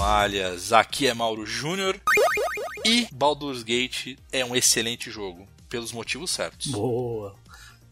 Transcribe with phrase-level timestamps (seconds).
[0.00, 2.00] Toalhas, aqui é Mauro Júnior
[2.86, 6.68] e Baldur's Gate é um excelente jogo, pelos motivos certos.
[6.68, 7.34] Boa.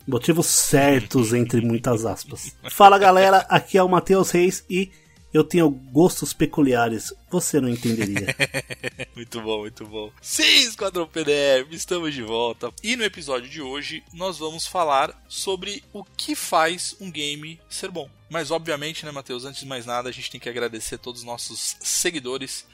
[0.07, 2.57] Motivos certos, entre muitas aspas.
[2.71, 4.91] Fala galera, aqui é o Matheus Reis e
[5.33, 7.13] eu tenho gostos peculiares.
[7.31, 8.35] Você não entenderia.
[9.15, 10.11] muito bom, muito bom.
[10.21, 12.73] Sim, Esquadrão PDR, estamos de volta.
[12.83, 17.91] E no episódio de hoje nós vamos falar sobre o que faz um game ser
[17.91, 18.09] bom.
[18.31, 21.27] Mas obviamente, né, Matheus, antes de mais nada, a gente tem que agradecer todos os
[21.27, 22.67] nossos seguidores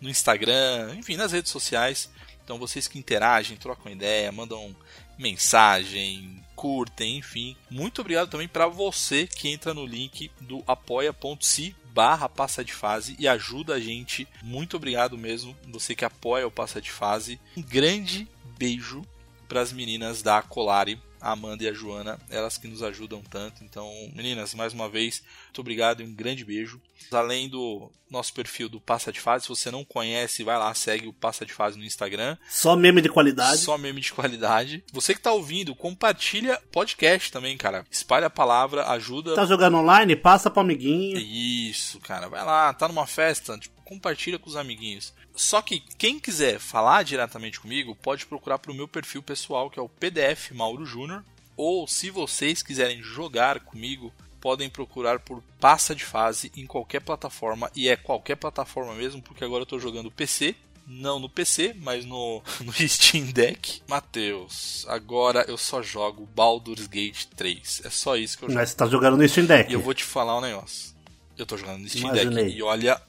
[0.00, 2.10] no Instagram, enfim, nas redes sociais.
[2.44, 4.74] Então vocês que interagem, trocam ideia, mandam
[5.18, 7.56] mensagem, curtem, enfim.
[7.68, 13.16] Muito obrigado também para você que entra no link do apoia.se barra passa de fase
[13.18, 14.28] e ajuda a gente.
[14.40, 17.40] Muito obrigado mesmo, você que apoia o passa de fase.
[17.56, 19.02] Um grande beijo
[19.48, 23.62] para as meninas da Colari, a Amanda e a Joana, elas que nos ajudam tanto.
[23.62, 26.80] Então, meninas, mais uma vez, muito obrigado e um grande beijo.
[27.10, 31.06] Além do nosso perfil do Passa de Fase, se você não conhece, vai lá, segue
[31.06, 32.36] o Passa de Fase no Instagram.
[32.48, 33.58] Só meme de qualidade.
[33.58, 34.84] Só meme de qualidade.
[34.92, 37.86] Você que tá ouvindo, compartilha podcast também, cara.
[37.90, 39.34] Espalha a palavra, ajuda.
[39.34, 40.16] Tá jogando online?
[40.16, 41.18] Passa pro amiguinho.
[41.18, 42.28] Isso, cara.
[42.28, 45.12] Vai lá, tá numa festa, tipo, compartilha com os amiguinhos.
[45.34, 49.82] Só que quem quiser falar diretamente comigo, pode procurar pro meu perfil pessoal, que é
[49.82, 51.24] o PDF Mauro Júnior.
[51.56, 57.70] Ou se vocês quiserem jogar comigo, podem procurar por Passa de Fase em qualquer plataforma.
[57.74, 60.54] E é qualquer plataforma mesmo, porque agora eu tô jogando PC.
[60.84, 63.82] Não no PC, mas no, no Steam Deck.
[63.86, 67.82] Matheus, agora eu só jogo Baldur's Gate 3.
[67.84, 68.58] É só isso que eu jogo.
[68.58, 69.70] Mas você tá jogando no Steam Deck.
[69.70, 70.92] E eu vou te falar um negócio.
[71.38, 72.46] Eu tô jogando no Steam Imaginei.
[72.46, 72.58] Deck.
[72.58, 73.00] E olha,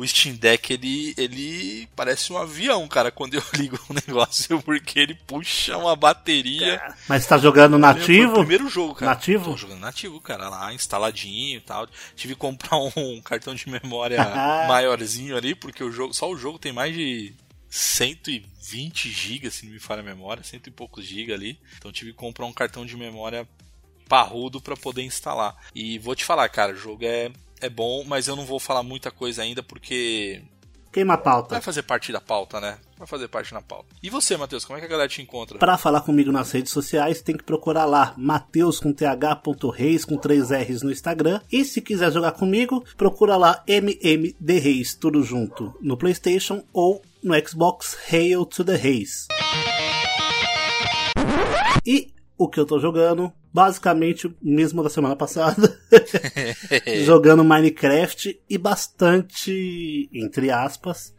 [0.00, 4.98] o Steam Deck ele, ele parece um avião, cara, quando eu ligo o negócio, porque
[4.98, 6.82] ele puxa uma bateria.
[7.06, 8.38] Mas você tá jogando nativo?
[8.38, 9.12] primeiro jogo, cara.
[9.12, 9.50] Nativo?
[9.50, 11.86] Tô jogando nativo, cara, lá instaladinho e tal.
[12.16, 14.24] Tive que comprar um cartão de memória
[14.66, 17.34] maiorzinho ali, porque o jogo, só o jogo tem mais de
[17.68, 21.60] 120 GB, se não me falha a memória, cento e poucos GB ali.
[21.76, 23.46] Então tive que comprar um cartão de memória
[24.08, 25.54] parrudo para poder instalar.
[25.74, 28.82] E vou te falar, cara, o jogo é, é bom, mas eu não vou falar
[28.82, 30.42] muita coisa ainda porque
[30.92, 31.54] Queima a pauta.
[31.54, 32.78] vai fazer parte da pauta, né?
[32.98, 33.86] Vai fazer parte na pauta.
[34.02, 35.56] E você, Matheus, como é que a galera te encontra?
[35.58, 40.50] Pra falar comigo nas redes sociais, tem que procurar lá Mateus com th.reis com 3
[40.50, 41.40] R's no Instagram.
[41.50, 47.34] E se quiser jogar comigo, procura lá MMD Reis, tudo junto, no PlayStation ou no
[47.48, 49.28] Xbox Hail to the Reis.
[51.86, 55.78] E o que eu tô jogando, basicamente o mesmo da semana passada,
[57.04, 61.14] jogando Minecraft e bastante, entre aspas,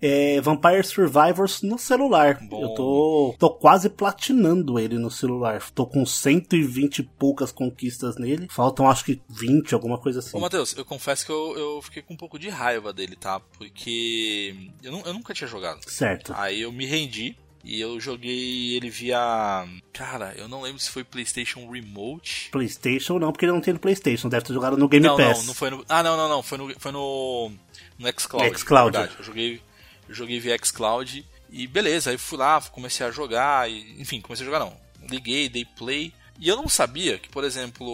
[0.00, 2.38] é Vampire Survivors no celular.
[2.42, 2.62] Bom.
[2.62, 5.62] Eu tô, tô quase platinando ele no celular.
[5.74, 8.46] Tô com 120 e poucas conquistas nele.
[8.50, 10.36] Faltam acho que 20, alguma coisa assim.
[10.36, 13.40] Ô, Matheus, eu confesso que eu, eu fiquei com um pouco de raiva dele, tá?
[13.40, 15.80] Porque eu, eu nunca tinha jogado.
[15.88, 16.32] Certo.
[16.36, 17.36] Aí eu me rendi
[17.66, 19.66] e eu joguei ele via.
[19.92, 22.48] Cara, eu não lembro se foi PlayStation Remote.
[22.52, 24.28] PlayStation não, porque ele não tem no PlayStation.
[24.28, 25.38] Deve ter jogado no Game não, Pass.
[25.38, 25.84] não, não foi no.
[25.88, 26.42] Ah, não, não, não.
[26.44, 27.50] Foi no, foi no,
[27.98, 28.56] no xCloud.
[28.56, 28.96] xCloud.
[29.18, 29.60] Eu joguei,
[30.08, 32.10] eu joguei via xCloud e beleza.
[32.10, 33.68] Aí fui lá, comecei a jogar.
[33.68, 34.76] E, enfim, comecei a jogar não.
[35.10, 36.12] Liguei, dei play.
[36.38, 37.84] E eu não sabia que, por exemplo,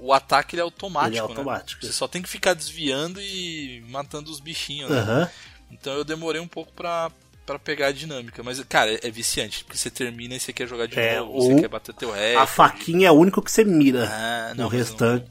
[0.00, 1.10] o ataque ele é automático.
[1.10, 1.28] Ele é né?
[1.28, 1.84] automático.
[1.84, 5.00] Você só tem que ficar desviando e matando os bichinhos, né?
[5.00, 5.30] Aham.
[5.72, 7.10] Então eu demorei um pouco pra,
[7.46, 8.42] pra pegar a dinâmica.
[8.42, 9.64] Mas, cara, é, é viciante.
[9.64, 12.10] Porque você termina e você quer jogar de É, novo, você o- quer bater teu
[12.10, 12.36] recorde.
[12.36, 14.08] A faquinha é o único que você mira.
[14.12, 15.26] Ah, não, mas restante.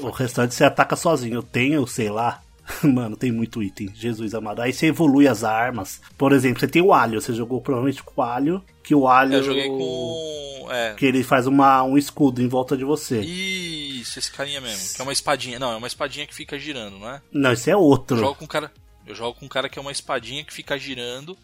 [0.00, 1.36] Não, a O restante você ataca sozinho.
[1.36, 2.42] Eu tenho, sei lá.
[2.84, 3.90] Mano, tem muito item.
[3.94, 4.60] Jesus amado.
[4.62, 6.00] Aí você evolui as armas.
[6.18, 7.20] Por exemplo, você tem o alho.
[7.20, 8.62] Você jogou provavelmente com o alho.
[8.82, 9.34] Que o alho.
[9.34, 10.68] Eu joguei com.
[10.70, 10.94] É.
[10.94, 13.20] Que ele faz uma, um escudo em volta de você.
[13.20, 14.94] Isso, esse carinha mesmo.
[14.94, 15.58] Que é uma espadinha.
[15.58, 17.20] Não, é uma espadinha que fica girando, não é?
[17.32, 18.16] Não, esse é outro.
[18.16, 18.70] Eu jogo com um cara.
[19.10, 21.36] Eu jogo com um cara que é uma espadinha que fica girando.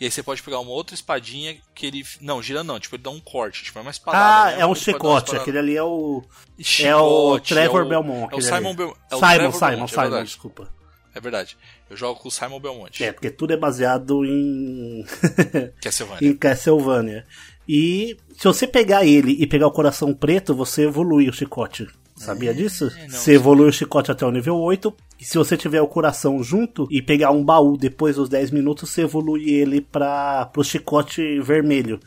[0.00, 2.02] E aí você pode pegar uma outra espadinha que ele.
[2.22, 4.24] Não, girando não, tipo, ele dá um corte, tipo, é uma espadada.
[4.24, 5.36] Ah, mesmo, é um chicote.
[5.36, 6.24] Aquele ali é o.
[6.58, 8.32] é Chicote, o Trevor é o- Belmont.
[8.32, 8.74] É o Simon.
[8.74, 8.98] Belmont.
[9.10, 10.26] É Simon, Trevor Simon, Belmont, é Simon, verdade.
[10.26, 10.68] desculpa.
[11.14, 11.58] É verdade.
[11.90, 13.04] Eu jogo com o Simon Belmont.
[13.04, 15.04] É, porque tudo é baseado em.
[15.82, 16.28] Castlevania.
[16.30, 17.26] em Castlevania.
[17.68, 21.86] E se você pegar ele e pegar o coração preto, você evolui o chicote.
[22.16, 22.90] Sabia disso?
[23.02, 24.94] não, você evolui o chicote até o nível 8.
[25.24, 29.02] Se você tiver o coração junto e pegar um baú depois dos 10 minutos, você
[29.02, 32.00] evolui ele para pro chicote vermelho.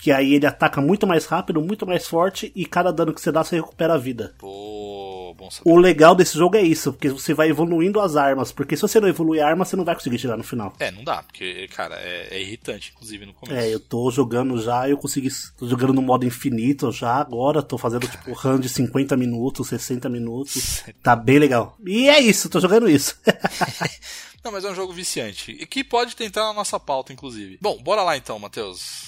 [0.00, 3.32] Que aí ele ataca muito mais rápido, muito mais forte, e cada dano que você
[3.32, 4.34] dá, você recupera a vida.
[4.38, 5.68] Pô, bom saber.
[5.68, 8.52] O legal desse jogo é isso, porque você vai evoluindo as armas.
[8.52, 10.72] Porque se você não evoluir a arma, você não vai conseguir chegar no final.
[10.78, 13.58] É, não dá, porque, cara, é, é irritante, inclusive, no começo.
[13.58, 15.28] É, eu tô jogando já, eu consegui.
[15.56, 20.08] Tô jogando no modo infinito já agora, tô fazendo tipo run de 50 minutos, 60
[20.08, 20.84] minutos.
[21.02, 21.76] Tá bem legal.
[21.84, 23.18] E é isso, tô jogando isso.
[24.44, 25.50] Não, mas é um jogo viciante.
[25.52, 27.58] E que pode tentar na nossa pauta, inclusive.
[27.60, 29.07] Bom, bora lá então, Matheus.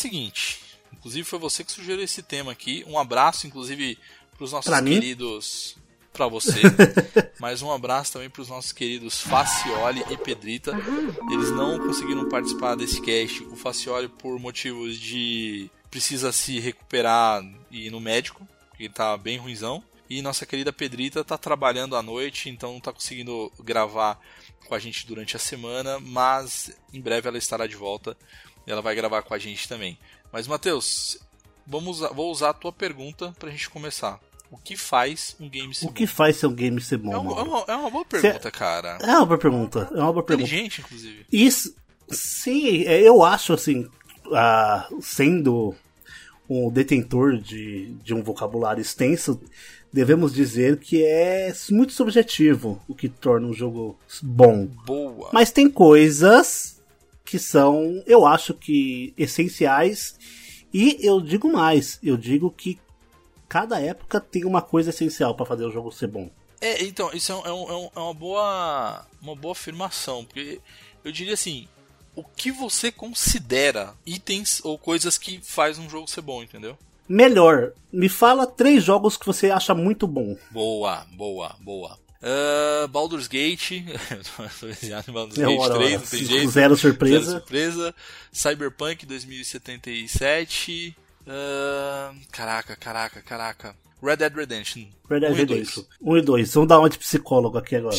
[0.00, 0.60] Seguinte.
[0.92, 2.84] Inclusive foi você que sugeriu esse tema aqui.
[2.86, 3.98] Um abraço, inclusive,
[4.36, 5.76] pros nossos Pra queridos.
[6.12, 6.60] Pra você.
[7.38, 10.72] Mas um abraço também pros nossos queridos Facioli e Pedrita.
[11.30, 13.44] Eles não conseguiram participar desse cast.
[13.44, 15.70] O Facioli por motivos de.
[15.90, 18.46] precisa se recuperar e ir no médico.
[18.70, 19.82] Porque ele tá bem ruimzão.
[20.08, 24.20] E nossa querida Pedrita tá trabalhando à noite, então não tá conseguindo gravar
[24.66, 28.16] com a gente durante a semana, mas em breve ela estará de volta
[28.70, 29.98] e ela vai gravar com a gente também.
[30.32, 31.18] Mas Matheus,
[31.66, 34.20] vamos vou usar a tua pergunta pra gente começar.
[34.48, 37.10] O que faz um game ser o que faz seu game ser bom?
[37.10, 37.16] bom?
[37.16, 38.98] É uma, é, uma, é uma boa pergunta, cara.
[39.00, 39.88] É uma boa pergunta.
[39.92, 40.48] É uma boa pergunta.
[40.48, 41.26] Inteligente, inclusive.
[41.32, 41.74] Isso,
[42.08, 43.88] sim, é, eu acho assim,
[44.32, 45.74] ah, sendo
[46.48, 49.40] um detentor de, de um vocabulário extenso,
[49.92, 54.66] devemos dizer que é muito subjetivo o que torna um jogo bom.
[54.84, 55.30] Boa.
[55.32, 56.79] Mas tem coisas
[57.30, 60.16] que são, eu acho que essenciais.
[60.74, 62.78] E eu digo mais, eu digo que
[63.48, 66.28] cada época tem uma coisa essencial pra fazer o jogo ser bom.
[66.60, 70.60] É, então, isso é, é um- é um- é uma boa uma boa afirmação, porque
[71.04, 71.66] eu diria assim,
[72.14, 76.76] o que você considera itens ou coisas que faz um jogo ser bom, entendeu?
[77.08, 80.36] Melhor, me fala três jogos que você acha muito bom.
[80.50, 81.98] Boa, boa, boa.
[82.22, 83.82] Ah, Baldur's Gate,
[85.12, 85.98] Baldur's É, Gate ora, 3, ora.
[86.00, 86.76] não tem Zero jeito.
[86.76, 87.24] surpresa.
[87.24, 87.94] Zero surpresa.
[88.32, 90.96] Cyberpunk 2077.
[91.26, 93.76] ah, caraca, caraca, caraca.
[94.02, 94.84] Red Dead Redemption.
[95.08, 95.34] Red Dead um.
[95.34, 95.84] Redemption.
[96.00, 96.52] Um e dois.
[96.54, 97.96] Vamos dar uma de psicólogo aqui agora.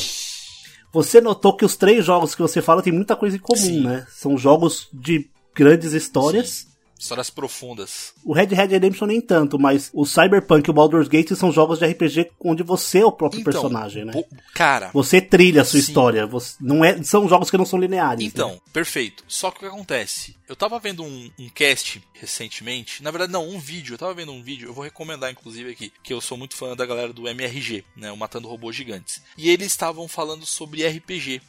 [0.94, 3.82] Você notou que os três jogos que você fala tem muita coisa em comum, Sim.
[3.84, 4.06] né?
[4.12, 6.68] São jogos de grandes histórias.
[7.02, 8.14] Histórias profundas.
[8.24, 11.80] O Red Dead Redemption nem tanto, mas o Cyberpunk e o Baldur's Gate são jogos
[11.80, 14.24] de RPG onde você é o próprio Então, personagem, né?
[14.54, 15.88] Cara, Você trilha a sua Sim.
[15.88, 16.28] história.
[16.28, 18.24] Você, não é, são jogos que não são lineares.
[18.24, 18.60] Então, né?
[18.72, 19.24] perfeito.
[19.28, 20.36] Só que o que acontece?
[20.48, 24.32] Eu tava vendo um, um cast recentemente, na verdade não, um vídeo, eu tava vendo
[24.32, 27.28] um vídeo, eu vou recomendar inclusive aqui, que eu sou muito fã da galera do
[27.28, 29.22] MRG, né, o Matando Robôs Gigantes.
[29.38, 31.42] E eles estavam falando sobre RPG,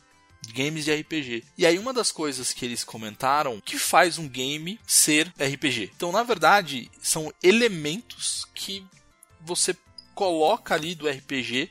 [0.49, 1.45] games de RPG.
[1.57, 5.93] E aí uma das coisas que eles comentaram que faz um game ser RPG.
[5.97, 8.85] Então, na verdade, são elementos que
[9.41, 9.77] você
[10.15, 11.71] coloca ali do RPG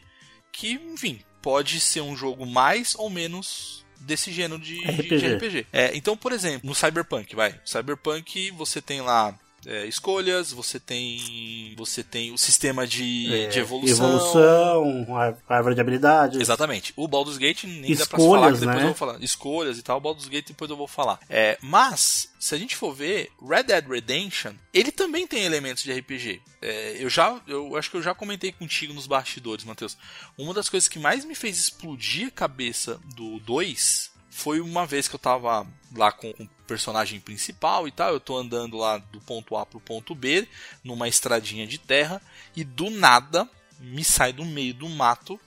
[0.52, 5.18] que, enfim, pode ser um jogo mais ou menos desse gênero de RPG.
[5.18, 5.68] de RPG.
[5.72, 7.60] É, então, por exemplo, no Cyberpunk, vai.
[7.66, 13.60] Cyberpunk você tem lá é, escolhas, você tem você tem o sistema de, É, de
[13.60, 14.08] evolução.
[14.08, 15.06] Evolução,
[15.48, 16.40] árvore de habilidades.
[16.40, 16.94] Exatamente.
[16.96, 18.82] O Baldur's Gate nem dá pra falar, Escolhas, que depois né?
[18.84, 19.24] eu vou falar.
[19.24, 21.20] Escolhas e tal, o Baldur's Gate depois eu vou falar.
[21.30, 25.92] É, mas, se a gente for ver, Red Dead Redemption, ele também tem elementos de
[25.92, 26.42] RPG.
[26.62, 29.98] É, eu já, eu acho que eu já comentei contigo nos bastidores, Matheus.
[30.38, 35.08] Uma das coisas que mais me fez explodir a cabeça do 2 foi uma vez
[35.08, 39.20] que eu tava lá com, o personagem principal e tal, eu tô andando lá do
[39.20, 40.48] ponto A pro ponto B,
[40.84, 42.22] numa estradinha de terra,
[42.56, 43.48] e do nada
[43.80, 45.40] me sai do meio do mato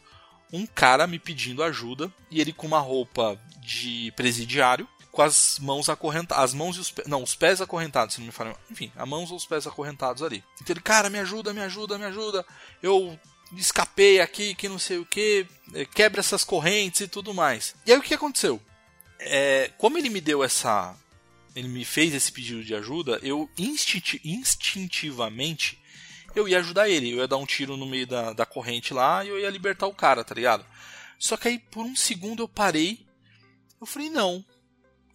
[0.53, 5.89] um cara me pedindo ajuda, e ele com uma roupa de presidiário, com as mãos
[5.89, 8.93] acorrentadas, as mãos e os pés, não, os pés acorrentados, se não me falem, enfim,
[8.95, 10.45] as mãos ou os pés acorrentados ali.
[10.61, 12.47] Então ele, cara, me ajuda, me ajuda, me ajuda.
[12.83, 13.19] Eu
[13.57, 15.47] escapei aqui, que não sei o que,
[15.95, 17.75] quebra essas correntes e tudo mais.
[17.87, 18.61] E aí o que aconteceu?
[19.19, 20.97] É, como ele me deu essa.
[21.55, 25.79] Ele me fez esse pedido de ajuda, eu instinti instintivamente
[26.35, 27.13] eu ia ajudar ele.
[27.13, 29.87] Eu ia dar um tiro no meio da, da corrente lá e eu ia libertar
[29.87, 30.67] o cara, tá ligado?
[31.19, 33.07] Só que aí por um segundo eu parei.
[33.81, 34.45] Eu falei, não.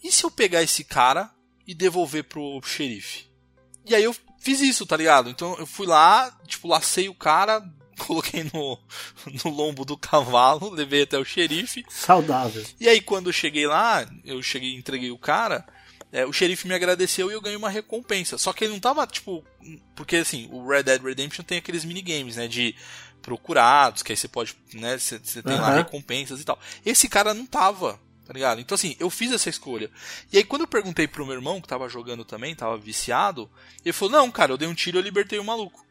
[0.01, 1.29] E se eu pegar esse cara
[1.67, 3.29] e devolver pro xerife?
[3.85, 5.29] E aí eu fiz isso, tá ligado?
[5.29, 7.61] Então eu fui lá, tipo, lacei o cara,
[8.05, 8.77] coloquei no,
[9.43, 11.85] no lombo do cavalo, levei até o xerife.
[11.89, 12.65] Saudável.
[12.79, 15.65] E aí quando eu cheguei lá, eu cheguei entreguei o cara,
[16.11, 18.37] é, o xerife me agradeceu e eu ganhei uma recompensa.
[18.37, 19.43] Só que ele não tava, tipo.
[19.95, 22.47] Porque assim, o Red Dead Redemption tem aqueles minigames, né?
[22.47, 22.75] De
[23.21, 24.97] procurados, que aí você pode, né?
[24.97, 25.77] Você, você tem lá Aham.
[25.77, 26.59] recompensas e tal.
[26.85, 28.59] Esse cara não tava, tá ligado?
[28.59, 29.91] Então assim, eu fiz essa escolha.
[30.31, 33.49] E aí quando eu perguntei pro meu irmão, que tava jogando também, tava viciado,
[33.85, 35.85] ele falou: Não, cara, eu dei um tiro e eu libertei o maluco.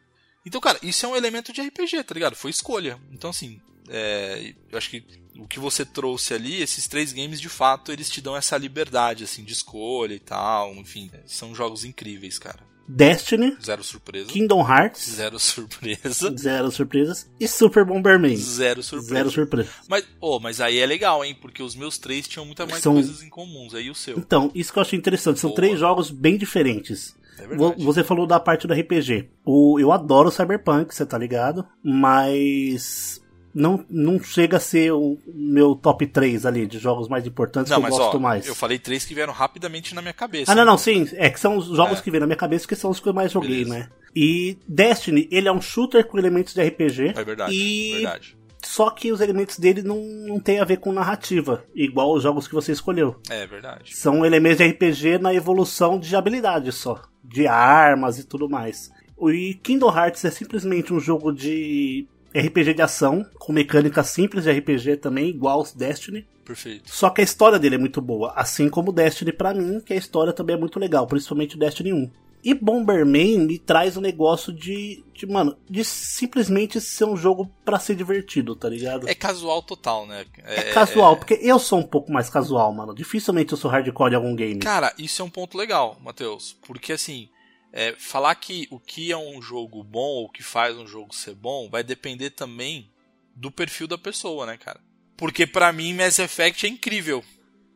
[0.49, 2.35] Então, cara, isso é um elemento de RPG, tá ligado?
[2.35, 2.99] Foi escolha.
[3.13, 5.03] Então, assim, é, eu acho que
[5.37, 9.23] o que você trouxe ali, esses três games, de fato, eles te dão essa liberdade,
[9.23, 10.73] assim, de escolha e tal.
[10.75, 12.67] Enfim, são jogos incríveis, cara.
[12.91, 14.29] Destiny, Zero surpresa.
[14.31, 16.35] Kingdom Hearts, Zero surpresa.
[16.35, 19.13] zero surpresas, e Super Bomberman, Zero surpresa.
[19.13, 19.69] zero surpresa.
[19.87, 21.37] Mas, oh, mas aí é legal, hein?
[21.39, 23.75] Porque os meus três tinham muita mais São- coisas em comuns.
[23.75, 24.17] Aí o seu.
[24.17, 25.55] Então, isso que eu achei interessante, são Boa.
[25.57, 27.15] três jogos bem diferentes.
[27.43, 27.83] É verdade.
[27.83, 29.29] Você falou da parte do RPG.
[29.45, 31.65] O, eu adoro Cyberpunk, você tá ligado?
[31.83, 33.21] Mas
[33.53, 37.77] não, não chega a ser o meu top 3 ali de jogos mais importantes Não,
[37.79, 38.47] que eu mas gosto ó, mais.
[38.47, 40.51] eu falei três que vieram rapidamente na minha cabeça.
[40.51, 41.07] Ah, não, não, sim.
[41.13, 42.01] É que são os jogos É.
[42.01, 43.69] que vêm na minha cabeça que são os que eu mais joguei, Beleza.
[43.79, 43.89] né?
[44.15, 47.13] E Destiny, ele é um shooter com elementos de RPG.
[47.15, 48.37] É verdade, E verdade.
[48.63, 52.47] Só que os elementos dele não, não tem a ver com narrativa, igual os jogos
[52.47, 53.15] que você escolheu.
[53.29, 53.95] É verdade.
[53.95, 58.91] São elementos de RPG na evolução de habilidades só, de armas e tudo mais.
[59.21, 64.51] E Kingdom Hearts é simplesmente um jogo de RPG de ação, com mecânicas simples de
[64.51, 66.27] RPG também, igual aos Destiny.
[66.45, 66.89] Perfeito.
[66.89, 69.93] Só que a história dele é muito boa, assim como o Destiny pra mim, que
[69.93, 72.11] a história também é muito legal, principalmente o Destiny 1.
[72.43, 77.79] E Bomberman me traz um negócio de, de mano, de simplesmente ser um jogo pra
[77.79, 79.09] ser divertido, tá ligado?
[79.09, 80.25] É casual total, né?
[80.43, 82.95] É casual, porque eu sou um pouco mais casual, mano.
[82.95, 84.59] Dificilmente eu sou hardcore em algum game.
[84.59, 86.55] Cara, isso é um ponto legal, Matheus.
[86.61, 87.29] Porque assim,
[87.73, 91.13] é, falar que o que é um jogo bom ou o que faz um jogo
[91.13, 92.89] ser bom vai depender também
[93.35, 94.79] do perfil da pessoa, né, cara?
[95.15, 97.23] Porque pra mim Mass Effect é incrível.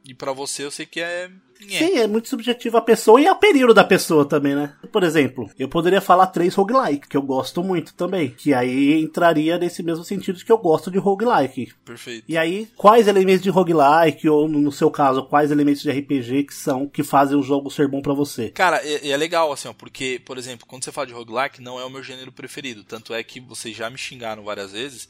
[0.05, 1.29] E pra você eu sei que é.
[1.59, 4.75] Sim, é muito subjetivo a pessoa e é o período da pessoa também, né?
[4.91, 8.31] Por exemplo, eu poderia falar três roguelike, que eu gosto muito também.
[8.31, 11.71] Que aí entraria nesse mesmo sentido de que eu gosto de roguelike.
[11.85, 12.25] Perfeito.
[12.27, 16.53] E aí, quais elementos de roguelike, ou no seu caso, quais elementos de RPG que
[16.53, 18.49] são que fazem o jogo ser bom pra você?
[18.49, 21.79] Cara, é, é legal assim, ó, porque, por exemplo, quando você fala de roguelike, não
[21.79, 22.83] é o meu gênero preferido.
[22.83, 25.07] Tanto é que vocês já me xingaram várias vezes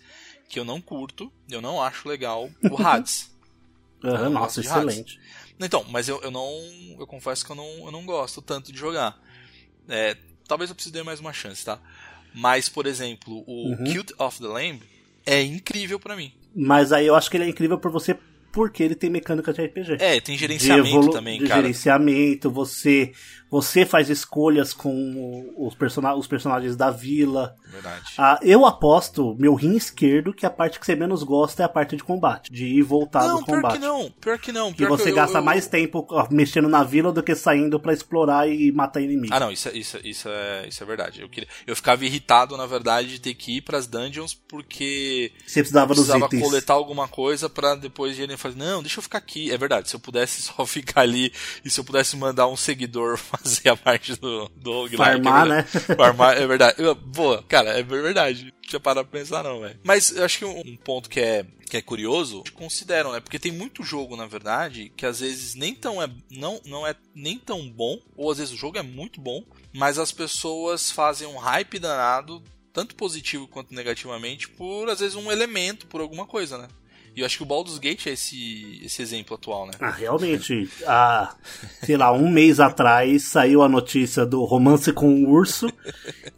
[0.48, 3.32] que eu não curto, eu não acho legal o Hades.
[4.03, 5.19] Eu nossa, excelente.
[5.60, 6.50] Então, mas eu, eu não.
[7.00, 9.17] Eu confesso que eu não, eu não gosto tanto de jogar.
[9.88, 10.17] É,
[10.48, 11.79] talvez eu precise dar mais uma chance, tá?
[12.33, 13.93] Mas, por exemplo, o Uhum.
[13.93, 14.81] Cute of the Lamb
[15.25, 16.33] é incrível pra mim.
[16.55, 18.17] Mas aí eu acho que ele é incrível por você
[18.51, 19.98] porque ele tem mecânica de RPG.
[20.00, 21.62] É, tem gerenciamento evolu- também, de cara.
[21.62, 23.12] gerenciamento, você
[23.53, 27.55] você faz escolhas com os, persona os personagens da vila.
[27.67, 28.13] Verdade.
[28.17, 31.69] Ah, eu aposto, meu rim esquerdo, que a parte que você menos gosta é a
[31.69, 33.74] parte de combate, de ir voltar não, do pior combate.
[33.74, 34.12] que não.
[34.19, 34.72] Pior que não.
[34.72, 37.79] Que Pior você que eu- gasta eu- mais tempo mexendo na vila do que saindo
[37.79, 39.36] pra explorar e matar inimigos.
[39.36, 41.22] Ah, não, isso, é- isso, é- isso, é, isso é verdade.
[41.22, 45.60] Eu, queria, eu ficava irritado, na verdade, de ter que ir pras dungeons porque Você
[45.62, 49.51] precisava, precisava coletar alguma coisa pra depois ele fazer, não, deixa eu ficar aqui.
[49.51, 51.31] É verdade, se eu pudesse só ficar ali
[51.63, 55.50] e se eu pudesse mandar um seguidor fazer a parte do, do roguelike, Farmar, é
[55.50, 55.62] né?
[55.64, 55.96] verdade.
[55.98, 56.76] Farmar, é verdade.
[56.82, 58.46] Eu- Boa, cara, é verdade.
[58.46, 59.80] Não tinha parado pra pensar não, velho.
[59.84, 63.20] Mas eu acho que um, um ponto que é, que é curioso, consideram, né?
[63.20, 66.96] Porque tem muito jogo, na verdade, que às vezes nem tão é, não, não é
[67.14, 71.28] nem tão bom, ou às vezes o jogo é muito bom, mas as pessoas fazem
[71.28, 76.58] um hype danado, tanto positivo quanto negativamente, por às vezes um elemento, por alguma coisa,
[76.58, 76.68] né?
[77.15, 79.74] E eu acho que o Baldur's Gate é esse, esse exemplo atual, né?
[79.79, 81.36] Ah, realmente, há,
[81.84, 85.72] sei lá, um mês atrás saiu a notícia do romance com o urso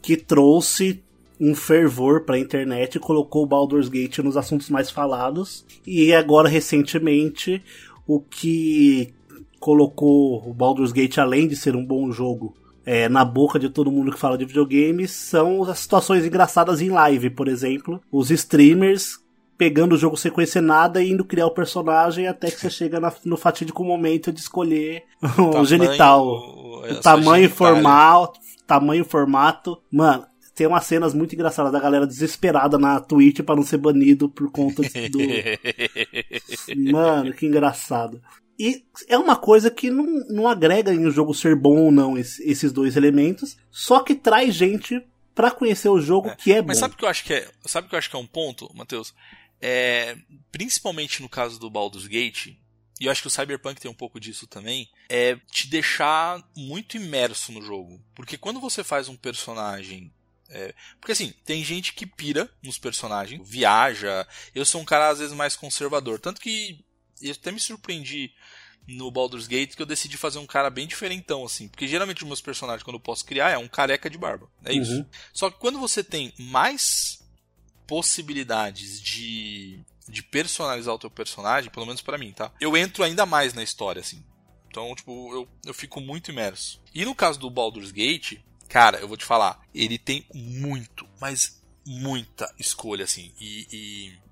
[0.01, 1.01] que trouxe
[1.39, 5.65] um fervor pra internet e colocou o Baldur's Gate nos assuntos mais falados.
[5.85, 7.63] E agora, recentemente,
[8.05, 9.13] o que
[9.59, 12.55] colocou o Baldur's Gate, além de ser um bom jogo,
[12.85, 16.89] é, na boca de todo mundo que fala de videogames, são as situações engraçadas em
[16.89, 18.01] live, por exemplo.
[18.11, 19.19] Os streamers
[19.57, 22.99] pegando o jogo sem conhecer nada e indo criar o personagem até que você chega
[22.99, 26.25] na- no fatídico momento de escolher o Tamanho, genital.
[26.27, 29.81] o- tamanho, formato, tamanho, formato.
[29.91, 34.29] Mano, tem umas cenas muito engraçadas da galera desesperada na Twitch pra não ser banido
[34.29, 35.19] por conta do.
[36.91, 38.21] Mano, que engraçado.
[38.57, 42.17] E é uma coisa que não, não agrega em o jogo ser bom ou não,
[42.17, 45.01] esse- esses dois elementos, só que traz gente
[45.33, 46.69] pra conhecer o jogo que é bom.
[46.69, 48.19] Mas sabe o que eu acho que é, sabe o que eu acho que é
[48.19, 49.13] um ponto, Matheus?
[49.67, 50.15] É,
[50.51, 52.55] principalmente no caso do Baldur's Gate,
[52.99, 56.97] e eu acho que o Cyberpunk tem um pouco disso também, é te deixar muito
[56.97, 57.99] imerso no jogo.
[58.13, 60.13] Porque quando você faz um personagem.
[60.51, 64.27] é, porque assim, tem gente que pira nos personagens, viaja.
[64.53, 66.19] Eu sou um cara às vezes mais conservador.
[66.19, 66.85] Tanto que
[67.19, 68.31] eu até me surpreendi
[68.87, 71.67] no Baldur's Gate que eu decidi fazer um cara bem diferentão, assim.
[71.67, 74.47] Porque geralmente os meus personagens, quando eu posso criar, é um careca de barba.
[74.63, 74.93] É isso.
[74.93, 75.05] Uhum.
[75.33, 77.24] Só que quando você tem mais
[77.87, 82.51] possibilidades de, de personalizar o teu personagem, pelo menos pra mim, tá?
[82.59, 84.23] Eu entro ainda mais na história, assim.
[84.69, 86.81] Então, tipo, eu, eu fico muito imerso.
[86.93, 91.61] E no caso do Baldur's Gate, cara, eu vou te falar, ele tem muito, mas
[91.85, 93.31] muita escolha, assim.
[93.39, 93.67] E.
[93.71, 94.25] e,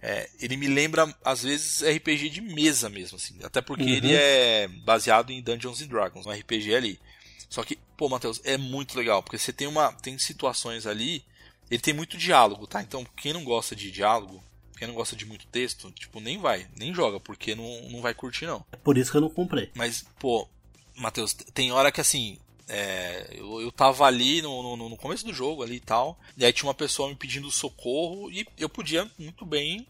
[0.00, 3.36] é, ele me lembra, às vezes, RPG de mesa mesmo, assim.
[3.42, 3.88] Até porque Uhum.
[3.88, 7.00] ele é baseado em Dungeons and Dragons, um RPG ali.
[7.48, 9.92] Só que, pô, Matheus, é muito legal, porque você tem uma.
[9.94, 11.24] Tem situações ali.
[11.70, 12.82] Ele tem muito diálogo, tá?
[12.82, 14.42] Então, quem não gosta de diálogo,
[14.76, 18.14] quem não gosta de muito texto, tipo, nem vai, nem joga, porque não, não vai
[18.14, 18.64] curtir, não.
[18.72, 19.70] É por isso que eu não comprei.
[19.74, 20.48] Mas, pô,
[20.96, 22.38] Matheus, tem hora que assim.
[22.68, 26.18] é, eu, eu tava ali no, no, no começo do jogo ali e tal.
[26.36, 28.30] E aí tinha uma pessoa me pedindo socorro.
[28.30, 29.86] E eu podia muito bem.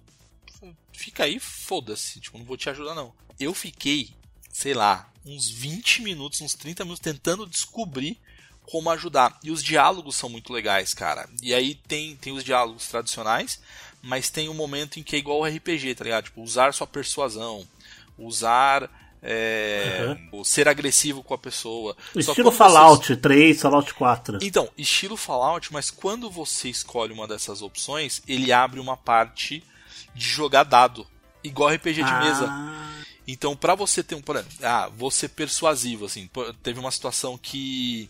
[0.92, 2.20] Fica aí, foda-se.
[2.20, 3.12] Tipo, não vou te ajudar, não.
[3.38, 4.10] Eu fiquei,
[4.50, 8.18] sei lá, uns 20 minutos, uns 30 minutos tentando descobrir
[8.70, 9.38] como ajudar.
[9.42, 11.26] E os diálogos são muito legais, cara.
[11.42, 13.60] E aí tem, tem os diálogos tradicionais,
[14.02, 16.24] mas tem um momento em que é igual ao RPG, tá ligado?
[16.24, 17.66] Tipo, usar sua persuasão,
[18.18, 18.90] usar.
[19.22, 21.96] é, o ser agressivo com a pessoa.
[22.14, 24.38] Estilo Fallout 3, Fallout 4.
[24.42, 29.64] então, estilo Fallout, mas quando você escolhe uma dessas opções, ele abre uma parte
[30.14, 31.06] de jogar dado,
[31.42, 32.46] igual RPG de mesa.
[32.48, 36.30] Ah, Então, pra você ter um, por exemplo, ah, vou ser persuasivo, assim,
[36.62, 38.08] teve uma situação que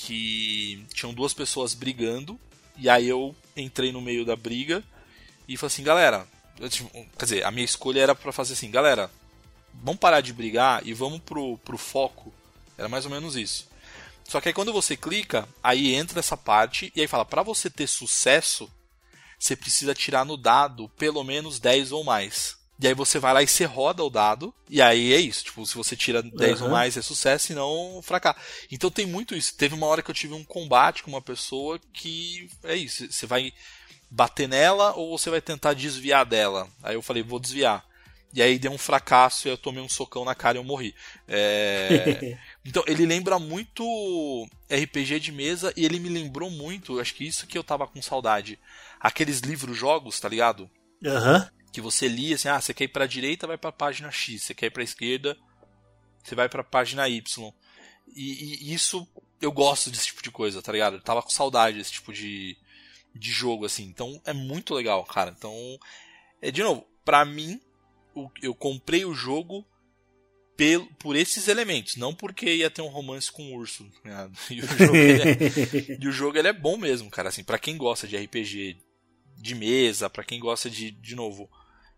[0.00, 2.38] que tinham duas pessoas brigando
[2.76, 4.84] e aí eu entrei no meio da briga
[5.48, 6.28] e falei assim, galera,
[6.60, 9.10] eu, tipo, quer dizer, a minha escolha era pra fazer assim, galera,
[9.74, 12.32] vamos parar de brigar e vamos pro, pro foco.
[12.76, 13.68] Era mais ou menos isso.
[14.28, 17.68] Só que aí quando você clica, aí entra essa parte e aí fala, pra você
[17.68, 18.70] ter sucesso,
[19.36, 22.56] você precisa tirar no dado pelo menos 10 ou mais.
[22.80, 25.44] E aí você vai lá e você roda o dado, e aí é isso.
[25.44, 26.72] Tipo, se você tira 10 ou Uhum.
[26.72, 28.38] mais é sucesso, senão fracasso.
[28.70, 29.56] Então tem muito isso.
[29.56, 33.10] Teve uma hora que eu tive um combate com uma pessoa que é isso.
[33.10, 33.52] Você vai
[34.10, 36.68] bater nela ou você vai tentar desviar dela.
[36.82, 37.84] Aí eu falei, vou desviar.
[38.32, 40.94] E aí deu um fracasso e eu tomei um socão na cara e eu morri.
[41.26, 42.38] É...
[42.64, 47.46] Então, ele lembra muito RPG de mesa e ele me lembrou muito, acho que isso
[47.46, 48.58] que eu tava com saudade.
[49.00, 50.70] Aqueles livros-jogos, tá ligado?
[51.04, 51.48] Aham.
[51.72, 54.54] Que você lia assim, ah, você quer ir pra direita, vai pra página X, você
[54.54, 55.36] quer ir pra esquerda,
[56.22, 57.52] você vai pra página Y.
[58.14, 59.06] E, e isso,
[59.40, 60.96] eu gosto desse tipo de coisa, tá ligado?
[60.96, 62.56] Eu tava com saudade desse tipo de,
[63.14, 63.84] de jogo, assim.
[63.84, 65.34] Então, é muito legal, cara.
[65.36, 65.54] Então,
[66.40, 67.60] é, de novo, pra mim,
[68.14, 69.64] o- eu comprei o jogo
[70.56, 73.88] pelo, por esses elementos, não porque ia ter um romance com um urso.
[74.04, 74.32] ligado?
[74.50, 77.28] E o jogo, ele é, e o jogo ele é bom mesmo, cara.
[77.28, 78.78] Assim, para quem gosta de RPG
[79.38, 81.48] de mesa, pra quem gosta de, de novo,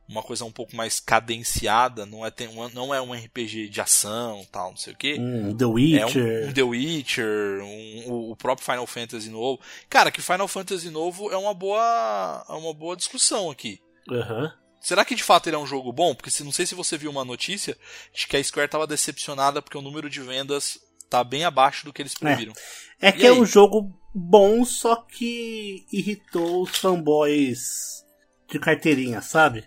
[0.08, 3.80] uma coisa um pouco mais cadenciada, não é, tem, um- não é um RPG de
[3.80, 5.16] ação, tal, não sei o quê.
[5.18, 6.44] Hum, The É Witcher.
[6.46, 9.60] um, um The Witcher, um- o- próprio Final Fantasy novo.
[9.88, 13.80] Cara, que Final Fantasy novo é uma boa, é uma boa discussão aqui.
[14.10, 14.52] Aham.
[14.80, 16.14] Será que de fato ele é um jogo bom?
[16.14, 17.76] Porque se, não sei se você viu uma notícia
[18.14, 21.92] de que a Square estava decepcionada porque o número de vendas tá bem abaixo do
[21.92, 22.54] que eles previram.
[22.98, 23.38] É que E é aí?
[23.38, 28.04] um jogo bom, só que irritou os fanboys
[28.50, 29.64] de carteirinha, sabe?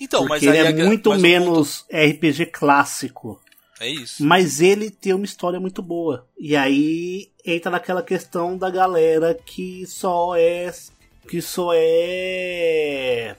[0.00, 3.28] Então, mas Porque ele é muito menos RPG clássico.
[3.34, 3.46] ponto-
[3.80, 4.22] É isso.
[4.24, 6.26] Mas ele tem uma história muito boa.
[6.38, 10.72] E aí entra naquela questão da galera que só é.
[11.28, 13.36] que só é.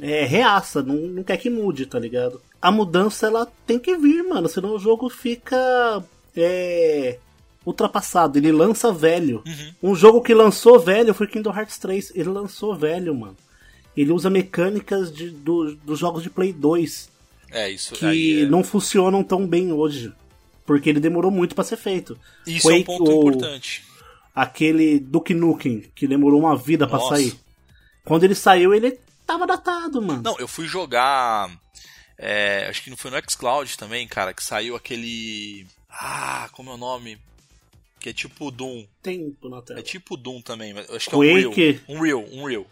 [0.00, 2.40] é reaça, não, não quer que mude, tá ligado?
[2.60, 5.56] A mudança ela tem que vir, mano, senão o jogo fica.
[6.36, 7.18] é.
[7.66, 9.42] Ultrapassado, ele lança velho.
[9.44, 9.90] Uhum.
[9.90, 12.12] Um jogo que lançou velho foi Kingdom Hearts 3.
[12.14, 13.36] Ele lançou velho, mano.
[13.96, 17.10] Ele usa mecânicas de, do- dos jogos de Play 2.
[17.50, 20.12] É, isso que é- não funcionam tão bem hoje.
[20.64, 22.18] Porque ele demorou muito pra ser feito.
[22.46, 23.84] Isso é um Quake, ponto importante.
[24.34, 27.16] Aquele Duke Nukem, que demorou uma vida pra Nossa.
[27.16, 27.34] sair.
[28.04, 30.22] Quando ele saiu, ele tava datado, mano.
[30.22, 31.50] Não, eu fui jogar.
[32.18, 35.66] é, acho que não foi no Xcloud também, cara, que saiu aquele.
[35.90, 37.18] Ah, como é o nome?
[37.98, 38.86] Que é tipo Doom.
[39.02, 39.80] Tempo na tela.
[39.80, 41.60] É tipo Doom também, mas acho que é um Quake.
[41.72, 41.80] Real.
[41.88, 42.66] Um Real, um Real.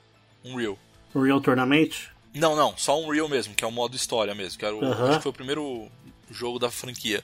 [0.44, 0.78] Um Real.
[1.14, 1.90] Real Tournament?
[2.34, 4.84] Não, não, só um Real mesmo, que é o modo história mesmo, que era o,
[4.84, 5.08] Aham.
[5.08, 5.88] acho que foi o primeiro
[6.30, 7.22] jogo da franquia.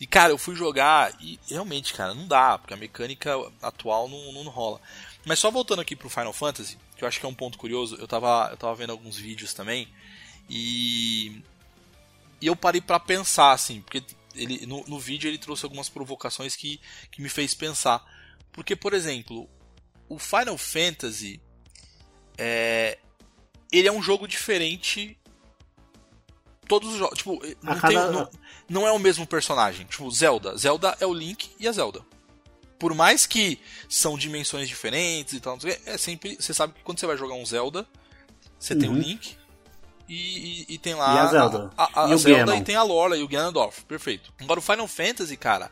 [0.00, 4.32] E cara, eu fui jogar e realmente, cara, não dá, porque a mecânica atual não,
[4.32, 4.80] não rola.
[5.26, 7.96] Mas só voltando aqui pro Final Fantasy, que eu acho que é um ponto curioso,
[7.96, 9.86] eu tava, eu tava vendo alguns vídeos também
[10.48, 11.42] e
[12.40, 14.02] e eu parei pra pensar assim, porque
[14.34, 18.04] ele no, no vídeo ele trouxe algumas provocações que, que me fez pensar.
[18.52, 19.48] Porque, por exemplo,
[20.08, 21.40] o Final Fantasy
[22.36, 22.98] é,
[23.70, 25.16] ele é um jogo diferente.
[26.68, 27.18] Todos os jogos.
[27.18, 28.30] Tipo, não, A tem- cada- não-
[28.68, 29.86] não é o mesmo personagem.
[29.86, 30.56] Tipo, Zelda.
[30.56, 32.04] Zelda é o Link e a Zelda.
[32.78, 36.36] Por mais que são dimensões diferentes e tal, é sempre.
[36.36, 37.86] Você sabe que quando você vai jogar um Zelda,
[38.58, 38.98] você tem o Uhum.
[39.00, 39.36] Link
[40.12, 41.70] e, e- e tem lá E a Zelda.
[41.76, 42.60] a, a- E a o Zelda Ganon.
[42.60, 43.84] e tem a Lola e o Ganondorf.
[43.84, 44.32] Perfeito.
[44.40, 45.70] Agora o Final Fantasy, cara,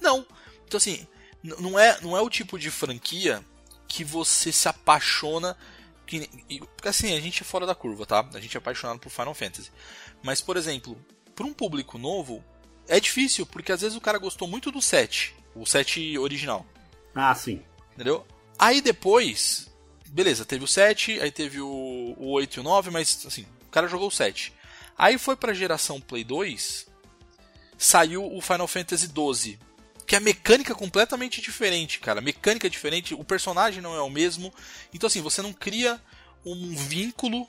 [0.00, 0.26] não.
[0.66, 1.06] Então assim,
[1.42, 3.42] não é, não é o tipo de franquia
[3.86, 5.56] que você se apaixona.
[6.06, 8.26] Que, e- porque assim, a gente é fora da curva, tá?
[8.34, 9.70] A gente é apaixonado por Final Fantasy.
[10.22, 10.96] Mas, por exemplo,
[11.34, 12.42] para um público novo,
[12.88, 16.64] é difícil, porque às vezes o cara gostou muito do 7, o 7 original,
[17.14, 17.62] Ah, sim.
[17.94, 18.26] entendeu?
[18.58, 19.70] Aí depois,
[20.06, 21.68] beleza, teve o 7, aí teve o,
[22.18, 24.52] o 8 e o 9, mas assim, o cara jogou o 7.
[24.96, 26.86] Aí foi pra geração Play 2,
[27.76, 29.58] saiu o Final Fantasy 12,
[30.06, 32.20] que é a mecânica completamente diferente, cara.
[32.20, 34.52] Mecânica é diferente, o personagem não é o mesmo.
[34.92, 36.00] Então assim, você não cria
[36.44, 37.46] um vínculo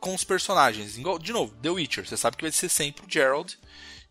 [0.00, 0.94] com os personagens.
[0.94, 3.54] De novo, The Witcher, você sabe que vai ser sempre o Geralt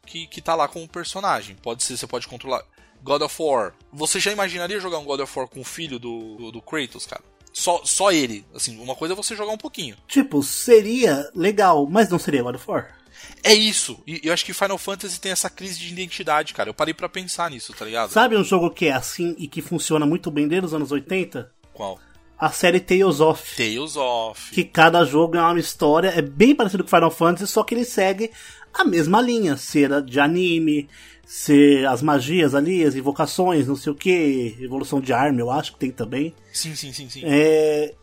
[0.05, 1.55] que, que tá lá com o personagem.
[1.55, 2.63] Pode ser, você pode controlar
[3.03, 3.73] God of War.
[3.91, 7.05] Você já imaginaria jogar um God of War com o filho do, do, do Kratos,
[7.05, 7.23] cara?
[7.51, 8.45] Só, só ele.
[8.53, 9.95] Assim, uma coisa é você jogar um pouquinho.
[10.07, 12.99] Tipo, seria legal, mas não seria God of War.
[13.43, 14.01] É isso.
[14.05, 16.69] E eu acho que Final Fantasy tem essa crise de identidade, cara.
[16.69, 18.11] Eu parei pra pensar nisso, tá ligado?
[18.11, 21.51] Sabe um jogo que é assim e que funciona muito bem desde os anos 80?
[21.73, 21.99] Qual?
[22.37, 23.55] A série Tales of.
[23.55, 24.51] Tales of.
[24.51, 27.83] Que cada jogo é uma história, é bem parecido com Final Fantasy, só que ele
[27.83, 28.31] segue
[28.73, 30.87] a mesma linha, ser de anime,
[31.25, 35.73] ser as magias ali, as invocações, não sei o que, evolução de arma, eu acho
[35.73, 36.33] que tem também.
[36.53, 37.21] Sim, sim, sim, sim.
[37.23, 37.93] É,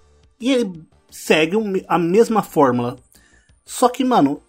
[0.40, 2.96] e ele segue um- a mesma fórmula.
[3.64, 4.40] Só que, mano,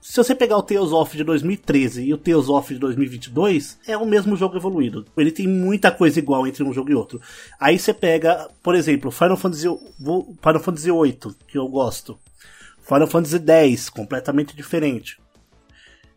[0.00, 3.96] se você pegar o Tales of de 2013 e o Tales of de 2022, é
[3.96, 5.04] o mesmo jogo evoluído.
[5.16, 7.20] Ele tem muita coisa igual entre um jogo e outro.
[7.60, 12.18] Aí você pega, por exemplo, Final Fantasy, Final Fantasy VIII, que eu gosto.
[12.82, 15.20] Final Fantasy X, completamente diferente.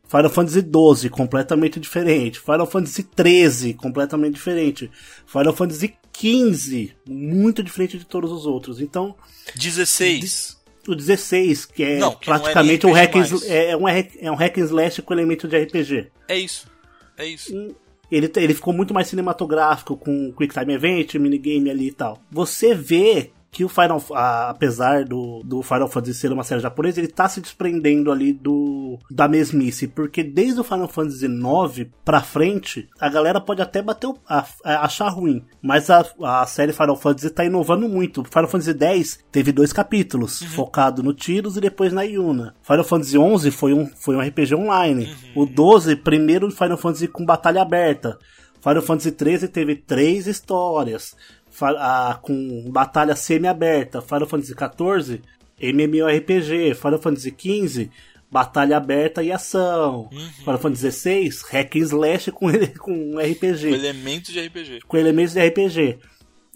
[0.07, 2.39] Final Fantasy XII, completamente diferente.
[2.39, 4.91] Final Fantasy XIII, completamente diferente.
[5.25, 8.79] Final Fantasy XV, muito diferente de todos os outros.
[8.79, 9.15] Então,
[9.55, 10.57] 16.
[10.87, 13.15] o 16, que é Não, que é praticamente nem um, hack
[13.45, 16.11] é, é um é um hack and slash com elemento de RPG.
[16.27, 16.67] É isso.
[17.17, 17.53] É isso.
[18.11, 22.21] Ele, ele ficou muito mais cinematográfico, com Quick Time Event, minigame ali e tal.
[22.31, 26.99] Você vê que o Final a- apesar do, do Final Fantasy ser uma série japonesa,
[26.99, 32.19] ele tá se desprendendo ali do da mesmice, porque desde o Final Fantasy IX pra
[32.21, 36.73] frente, a galera pode até bater o, a- a- achar ruim, mas a, a série
[36.73, 38.25] Final Fantasy tá inovando muito.
[38.25, 42.55] Final Fantasy X teve dois capítulos, focado no Tiros e depois na Yuna.
[42.61, 45.15] Final Fantasy XI foi um, foi um RPG online.
[45.33, 48.19] O 12, primeiro Final Fantasy com batalha aberta.
[48.61, 51.15] Final Fantasy XIII teve três histórias
[51.61, 54.01] ah, com batalha semi-aberta.
[54.01, 55.21] Final Fantasy XIV,
[55.59, 56.73] MMORPG.
[56.75, 57.89] Final Fantasy XV,
[58.31, 60.09] batalha aberta e ação.
[60.39, 62.47] Final Fantasy XVI, hack and slash com,
[62.79, 64.79] com RPG Com elementos de RPG.
[64.87, 65.99] com elementos de RPG.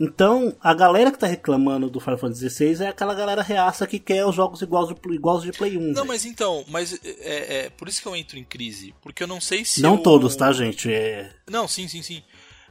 [0.02, 4.00] Então, a galera que tá reclamando do Final Fantasy XVI é aquela galera reaça que
[4.00, 5.82] quer os jogos iguais iguais de Play 1.
[5.82, 6.08] Não, velho.
[6.08, 8.94] mas então, mas é, é por isso que eu entro em crise.
[9.02, 9.82] Porque eu não sei se.
[9.82, 10.90] Não eu- todos, tá, gente?
[10.90, 11.30] É...
[11.50, 12.24] Não, sim, sim, sim.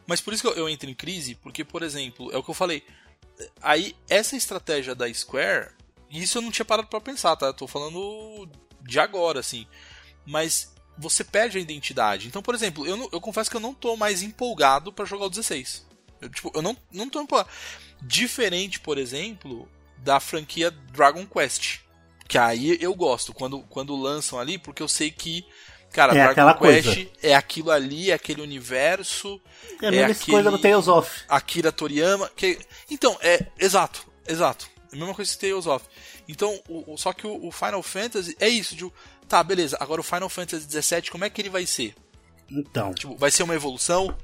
[0.08, 2.48] Mas por isso que eu, eu entro em crise, porque, por exemplo, é o que
[2.50, 2.82] eu falei.
[3.62, 5.68] Aí, essa estratégia da Square,
[6.10, 7.46] isso eu não tinha parado pra pensar, tá?
[7.46, 8.48] Eu tô falando
[8.80, 9.66] de agora, assim.
[10.24, 12.26] Mas você perde a identidade.
[12.26, 15.26] Então, por exemplo, eu, não- eu confesso que eu não tô mais empolgado pra jogar
[15.26, 15.86] o 16.
[16.22, 17.50] Eu, tipo, eu não, não tô empolgado.
[18.02, 19.68] Diferente, por exemplo,
[19.98, 21.80] da franquia Dragon Quest.
[22.26, 25.46] Que aí eu gosto, quando, quando lançam ali, porque eu sei que,
[25.92, 27.10] cara, É Dragon aquela Quest coisa.
[27.22, 29.40] é aquilo ali, é aquele universo,
[29.82, 31.22] É a mesma aquele- coisa do Tales of.
[31.28, 32.30] Akira Toriyama.
[32.36, 32.58] Que...
[32.90, 33.46] Então, é.
[33.58, 34.68] Exato, exato.
[34.92, 35.84] A mesma coisa que Tales of.
[36.28, 38.90] Então, o, o- só que o, o Final Fantasy é isso, de,
[39.28, 41.94] tá, beleza, agora o Final Fantasy XVII, como é que ele vai ser?
[42.50, 44.14] Então, Tipo, vai ser uma evolução?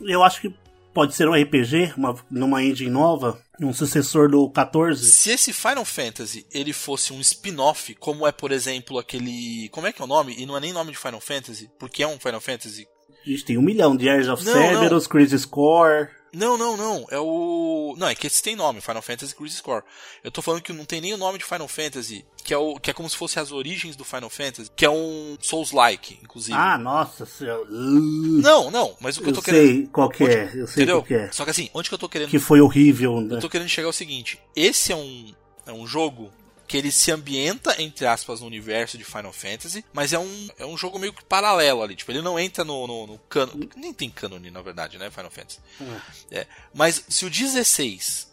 [0.00, 0.54] eu acho que
[0.94, 5.04] pode ser um RPG, uma, numa engine nova, um sucessor do 14.
[5.10, 9.68] Se esse Final Fantasy ele fosse um spin-off, como é, por exemplo, aquele.
[9.70, 10.34] Como é que é o nome?
[10.38, 12.86] E não é nem nome de Final Fantasy, porque é um Final Fantasy.
[13.26, 16.08] A gente tem um milhão de Heirs of Não, Cerberus, Crisis Core.
[16.34, 17.06] Não, não, não.
[17.10, 17.94] É o.
[17.96, 19.84] Não, é que esse tem nome, Final Fantasy Crisis Core.
[20.22, 22.78] Eu tô falando que não tem nem o nome de Final Fantasy, que é, o...
[22.78, 26.56] que é como se fosse as origens do Final Fantasy, que é um Souls-like, inclusive.
[26.56, 27.64] Ah, nossa senhora.
[27.70, 29.66] Não, não, mas o que eu, eu tô querendo.
[29.66, 30.96] sei qual que é, eu sei Entendeu?
[30.96, 31.32] qual que é.
[31.32, 32.30] Só que assim, onde que eu tô querendo.
[32.30, 33.36] Que foi horrível, né?
[33.36, 35.32] Eu tô querendo chegar ao seguinte: esse é um,
[35.66, 36.30] é um jogo
[36.66, 40.64] que ele se ambienta, entre aspas, no universo de Final Fantasy, mas é um, é
[40.64, 41.94] um jogo meio que paralelo ali.
[41.94, 43.52] Tipo, ele não entra no, no, no cano.
[43.76, 45.10] Nem tem cânone, na verdade, né?
[45.10, 45.58] Final Fantasy.
[45.80, 45.96] Hum.
[46.30, 46.46] É.
[46.72, 48.32] Mas se o 16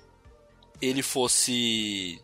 [0.82, 2.22] ele fosse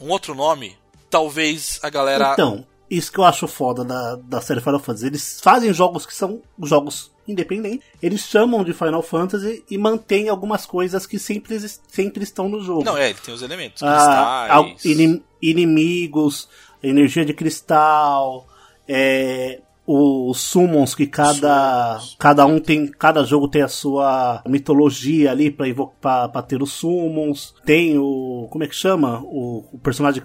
[0.00, 0.78] um outro nome,
[1.10, 2.32] talvez a galera.
[2.32, 5.06] Então, isso que eu acho foda da, da série Final Fantasy.
[5.06, 7.86] Eles fazem jogos que são jogos independentes.
[8.02, 12.82] Eles chamam de Final Fantasy e mantêm algumas coisas que sempre, sempre estão no jogo.
[12.84, 13.82] Não, é, ele tem os elementos.
[13.84, 16.48] Ah, inim- inimigos,
[16.82, 18.46] energia de cristal,
[18.88, 22.16] é, os summons que cada, Summons.
[22.18, 26.62] cada um tem, cada jogo tem a sua mitologia ali pra, evo- pra, pra ter
[26.62, 27.54] os summons.
[27.64, 29.20] Tem o, como é que chama?
[29.24, 30.22] O, o personagem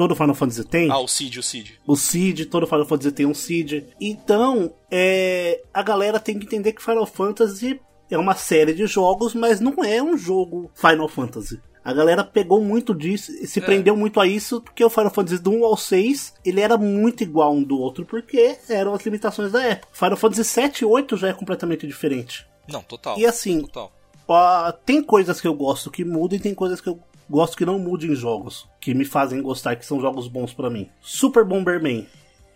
[0.00, 0.90] todo Final Fantasy tem.
[0.90, 1.78] Ah, o Cid, o Cid.
[1.86, 3.86] O Cid, todo Final Fantasy tem um Cid.
[4.00, 7.78] Então, é, a galera tem que entender que Final Fantasy
[8.10, 11.60] é uma série de jogos, mas não é um jogo Final Fantasy.
[11.84, 13.62] A galera pegou muito disso e se É.
[13.62, 17.22] prendeu muito a isso, porque o Final Fantasy do 1 ao 6, ele era muito
[17.22, 19.88] igual um do outro, porque eram as limitações da época.
[19.92, 22.46] Final Fantasy 7 e 8 já é completamente diferente.
[22.66, 23.18] Não, total.
[23.18, 23.92] E assim, Total.
[24.32, 26.98] Ó, tem coisas que eu gosto que mudam e tem coisas que eu
[27.30, 30.68] gosto que não mudem em jogos, que me fazem gostar, que são jogos bons pra
[30.68, 30.90] mim.
[31.00, 32.06] Super Bomberman.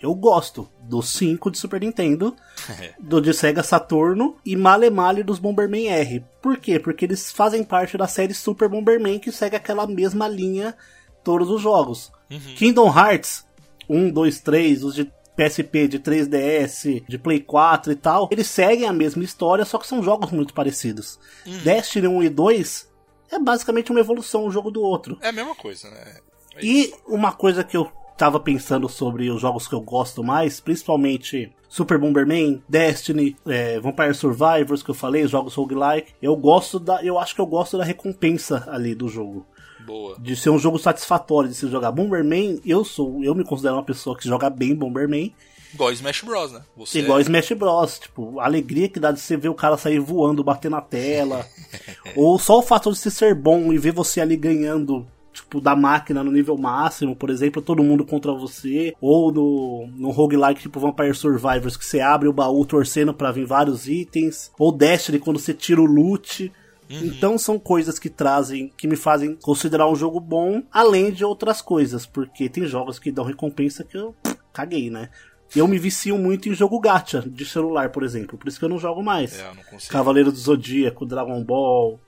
[0.03, 2.35] Eu gosto do 5 de Super Nintendo,
[2.99, 6.25] do de Sega Saturno e male male dos Bomberman R.
[6.43, 6.79] Por quê?
[6.79, 10.77] Porque eles fazem parte da série Super Bomberman que segue aquela mesma linha
[11.23, 12.13] todos os jogos.
[12.57, 13.47] Kingdom Hearts
[13.89, 18.87] 1, 2, 3, os de PSP, de 3DS, de Play 4 e tal, eles seguem
[18.87, 21.19] a mesma história, só que são jogos muito parecidos.
[21.63, 22.94] Destiny 1 e 2
[23.31, 25.19] é basicamente uma evolução um jogo do outro.
[25.21, 26.21] É a mesma coisa, né?
[26.57, 30.61] É E uma coisa que eu tava pensando sobre os jogos que eu gosto mais,
[30.61, 36.79] principalmente Super Bomberman, Destiny, é, Vampire Survivors, que eu falei, os jogos roguelike, eu gosto
[36.79, 37.03] da.
[37.03, 39.47] Eu acho que eu gosto da recompensa ali do jogo.
[39.87, 40.17] Boa.
[40.19, 41.93] De ser um jogo satisfatório de se jogar.
[41.93, 43.23] Bomberman, eu sou.
[43.23, 45.33] Eu me considero uma pessoa que joga bem Bomberman.
[45.75, 46.63] Igual Smash Bros, né?
[46.77, 47.99] Você Igual Smash Bros.
[47.99, 51.45] Tipo, a alegria que dá de você ver o cara sair voando, bater na tela.
[52.17, 55.75] ou só o fato de você ser bom e ver você ali ganhando, tipo, da
[55.75, 58.95] máquina no nível máximo, por exemplo, todo mundo contra você.
[59.01, 63.45] Ou no, no roguelike tipo Vampire Survivors, que você abre o baú torcendo pra vir
[63.45, 64.53] vários itens.
[64.57, 66.53] Ou Destiny, quando você tira o loot.
[67.03, 71.63] Então são coisas que trazem, que me fazem considerar um jogo bom, além de outras
[71.63, 75.11] coisas, porque tem jogos que dão recompensa que eu pff, caguei, né?
[75.55, 78.69] Eu me vicio muito em jogo gacha de celular, por exemplo, por isso que eu
[78.69, 79.39] não jogo mais.
[79.39, 79.93] É, eu não consigo.
[79.93, 82.01] Cavaleiro do Zodíaco, Dragon Ball,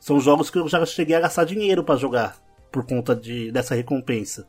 [0.00, 2.36] são jogos que eu já cheguei a gastar dinheiro pra jogar
[2.70, 4.48] por conta de, dessa recompensa.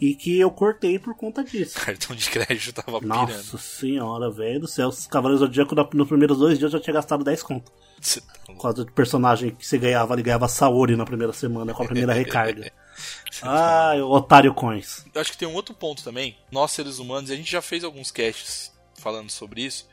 [0.00, 1.78] E que eu cortei por conta disso.
[1.78, 3.28] Cartão de crédito tava pirando.
[3.28, 4.88] Nossa senhora, velho do céu.
[4.88, 7.70] Os Cavaleiros do Zodíaco nos primeiros dois dias eu já tinha gastado 10 conto.
[7.70, 11.82] Tá Por causa do personagem que você ganhava, ele ganhava Saori na primeira semana com
[11.82, 12.72] a primeira recarga.
[13.42, 15.04] ah, o Otário Coins.
[15.14, 16.36] Eu acho que tem um outro ponto também.
[16.50, 19.88] Nós, seres humanos, e a gente já fez alguns casts falando sobre isso,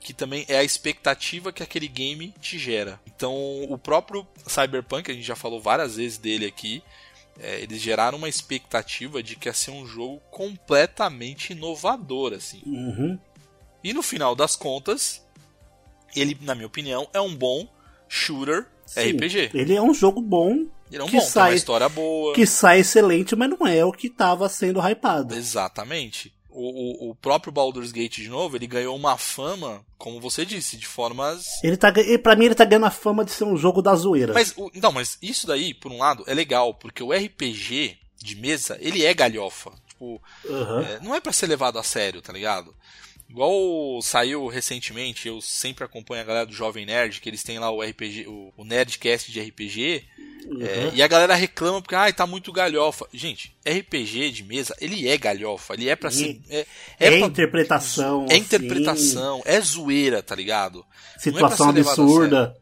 [0.00, 3.00] que também é a expectativa que aquele game te gera.
[3.06, 3.34] Então,
[3.68, 6.82] o próprio Cyberpunk, a gente já falou várias vezes dele aqui,
[7.40, 12.62] é, eles geraram uma expectativa de que ia ser um jogo completamente inovador, assim.
[12.66, 13.18] Uhum.
[13.82, 15.22] E no final das contas,
[16.14, 17.66] ele, na minha opinião, é um bom
[18.08, 19.50] shooter Sim, RPG.
[19.54, 22.34] Ele é um jogo bom, é um que bom, sai- uma história boa.
[22.34, 25.34] que sai excelente, mas não é o que tava sendo hypado.
[25.34, 26.32] Exatamente.
[26.54, 30.76] O, o, o próprio Baldur's Gate, de novo, ele ganhou uma fama, como você disse,
[30.76, 31.46] de formas.
[31.64, 33.94] Ele tá, e pra mim ele tá ganhando a fama de ser um jogo da
[33.94, 34.34] zoeira.
[34.34, 38.36] Mas, o- não, mas isso daí, por um lado, é legal, porque o RPG de
[38.36, 39.72] mesa, ele é galhofa.
[39.88, 40.82] Tipo, Aham.
[40.82, 42.74] é, não é pra ser levado a sério, tá ligado?
[43.32, 47.70] Igual saiu recentemente, eu sempre acompanho a galera do Jovem Nerd, que eles têm lá
[47.70, 50.04] o RPG, o, Nerdcast de RPG,
[50.60, 50.90] é, Uhum.
[50.92, 53.08] e a galera reclama porque, ai, tá muito galhofa.
[53.10, 56.38] Gente, RPG de mesa, ele é galhofa, ele é pra ser.
[56.50, 56.66] É,
[56.98, 58.26] É, pra- interpretação.
[58.28, 60.84] é assim, interpretação, é zoeira, tá ligado?
[61.18, 62.56] situação é a absurda.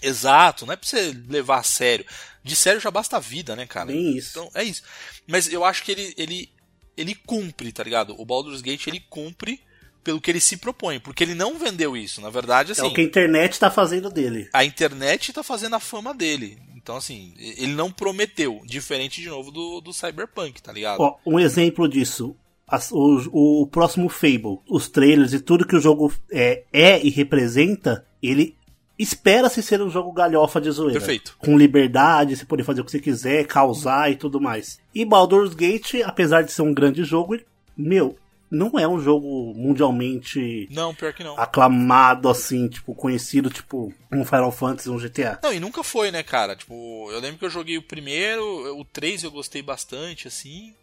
[0.00, 2.06] Exato, não é pra você levar a sério.
[2.44, 3.86] De sério já basta a vida, né, cara?
[3.86, 4.30] Bem isso.
[4.38, 4.82] Então, é isso.
[5.26, 6.52] Mas eu acho que ele, ele,
[6.96, 8.14] ele cumpre, tá ligado?
[8.16, 9.60] O Baldur's Gate, ele cumpre
[10.04, 12.20] pelo que ele se propõe, porque ele não vendeu isso.
[12.20, 14.48] Na verdade, assim, É o que a internet tá fazendo dele.
[14.52, 16.58] a internet tá fazendo a fama dele.
[16.76, 21.00] Então, assim, ele não prometeu, diferente de novo do, do Cyberpunk, tá ligado?
[21.00, 22.34] Ó, um exemplo disso.
[22.66, 27.10] as- o, o próximo Fable, os trailers e tudo que o jogo é, é e
[27.10, 28.54] representa, ele
[28.98, 30.98] espera-se ser um jogo galhofa de zoeira.
[30.98, 31.36] Perfeito.
[31.38, 34.80] Com liberdade, você poder fazer o que você quiser, causar e tudo mais.
[34.94, 37.38] E Baldur's Gate, apesar de ser um grande jogo,
[37.76, 38.16] meu,
[38.50, 41.38] não é um jogo mundialmente Não, pior que não.
[41.38, 45.38] aclamado assim, tipo, conhecido, tipo, um Final Fantasy, um GTA.
[45.42, 46.56] Não, e nunca foi, né, cara?
[46.56, 50.74] Tipo, eu lembro que eu joguei o primeiro, o 3 eu gostei bastante, assim.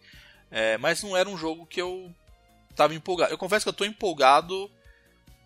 [0.51, 2.12] é, mas não era um jogo que eu
[2.75, 3.34] tava empolgado.
[3.34, 4.69] Eu confesso que eu tô empolgado.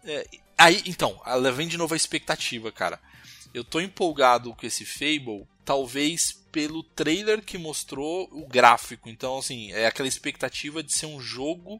[0.04, 0.28] é,
[0.58, 3.00] aí, então, ela vem de novo a expectativa, cara.
[3.54, 9.08] Eu tô empolgado com esse Fable, talvez pelo trailer que mostrou o gráfico.
[9.10, 11.80] Então, assim, é aquela expectativa de ser um jogo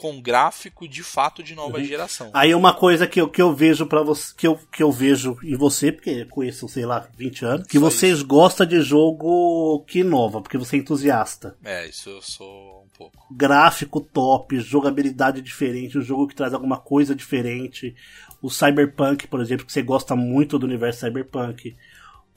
[0.00, 2.30] com gráfico de fato de nova geração.
[2.32, 5.36] Aí uma coisa que eu, que eu vejo para você, que eu, que eu vejo
[5.44, 9.84] em você, porque eu conheço, sei lá, 20 anos, que Só vocês gostam de jogo
[9.86, 11.54] que inova, porque você é entusiasta.
[11.62, 13.26] É, isso eu sou um pouco.
[13.30, 17.94] Gráfico top, jogabilidade diferente, um jogo que traz alguma coisa diferente.
[18.40, 21.76] O Cyberpunk, por exemplo, que você gosta muito do universo Cyberpunk.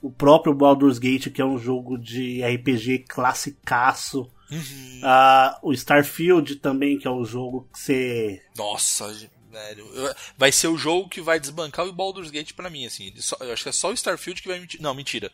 [0.02, 4.28] O próprio Baldur's Gate, que é um jogo de RPG classicaço.
[4.50, 5.00] Uhum.
[5.02, 9.12] Ah, o Starfield também, que é um jogo que você Nossa,
[9.50, 9.86] velho.
[10.36, 13.12] Vai ser o jogo que vai desbancar o Baldur's Gate pra mim, assim.
[13.16, 14.82] Só- eu acho que é só o Starfield que vai me tirar.
[14.82, 15.30] Não, mentira.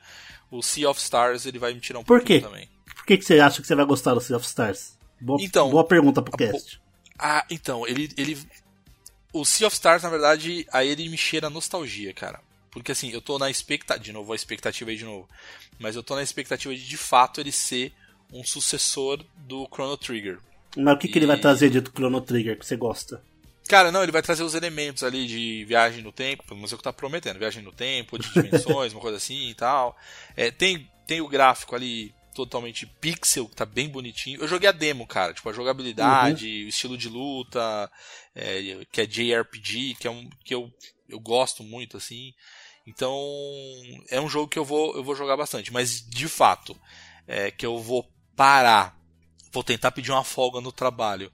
[0.50, 2.46] O Sea of Stars ele vai me tirar um Por pouquinho quê?
[2.46, 2.68] também.
[2.94, 4.98] Por que, que você acha que você vai gostar do Sea of Stars?
[5.20, 6.80] Boa, Então, boa pergunta pro cast.
[7.18, 8.10] Ah, então, ele.
[8.16, 8.38] ele
[9.32, 12.40] o Sea of Stars, na verdade, aí ele me cheira a nostalgia, cara.
[12.70, 14.02] Porque assim, eu tô na expectativa.
[14.04, 15.28] De novo, a expectativa aí de novo.
[15.78, 17.92] Mas eu tô na expectativa de de fato ele ser
[18.32, 20.38] um sucessor do Chrono Trigger.
[20.76, 23.22] Mas o que, que ele vai E- trazer de Chrono Trigger que você gosta?
[23.68, 26.74] Cara, não, ele vai trazer os elementos ali de viagem no tempo, pelo menos é
[26.74, 29.96] o que tá prometendo, viagem no tempo, de dimensões, uma coisa assim e tal.
[30.36, 34.40] É, tem, tem o gráfico ali totalmente pixel, que tá bem bonitinho.
[34.40, 37.88] Eu joguei a demo, cara, tipo, a jogabilidade, o estilo de luta,
[38.34, 40.68] é, que é JRPG, que é um que eu,
[41.08, 42.32] eu gosto muito, assim.
[42.86, 43.14] Então,
[44.10, 46.76] é um jogo que eu vou, eu vou jogar bastante, mas de fato,
[47.26, 48.96] é, que eu vou parar,
[49.52, 51.30] vou tentar pedir uma folga no trabalho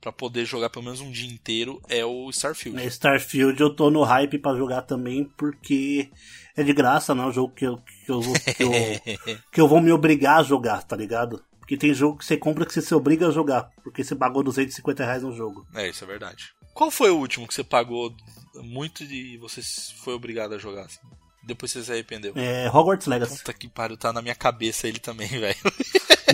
[0.00, 2.78] pra poder jogar pelo menos um dia inteiro é o Starfield.
[2.80, 6.10] É, Starfield eu tô no hype pra jogar também, porque
[6.56, 8.70] é de graça, não é um jogo que eu, que, eu, vou- que, eu,
[9.52, 11.42] que eu vou me obrigar a jogar, tá ligado?
[11.58, 14.42] Porque tem jogo que você compra que você se obriga a jogar, porque você pagou
[14.42, 15.66] 250 reais no jogo.
[15.74, 16.50] É, isso é verdade.
[16.74, 18.14] Qual foi o último que você pagou
[18.56, 19.62] muito e você
[20.02, 20.84] foi obrigado a jogar?
[20.84, 20.98] assim?
[21.46, 22.32] Depois você se arrependeu.
[22.36, 23.38] É Hogwarts Legacy.
[23.38, 25.56] Puta que pariu, tá na minha cabeça ele também, velho.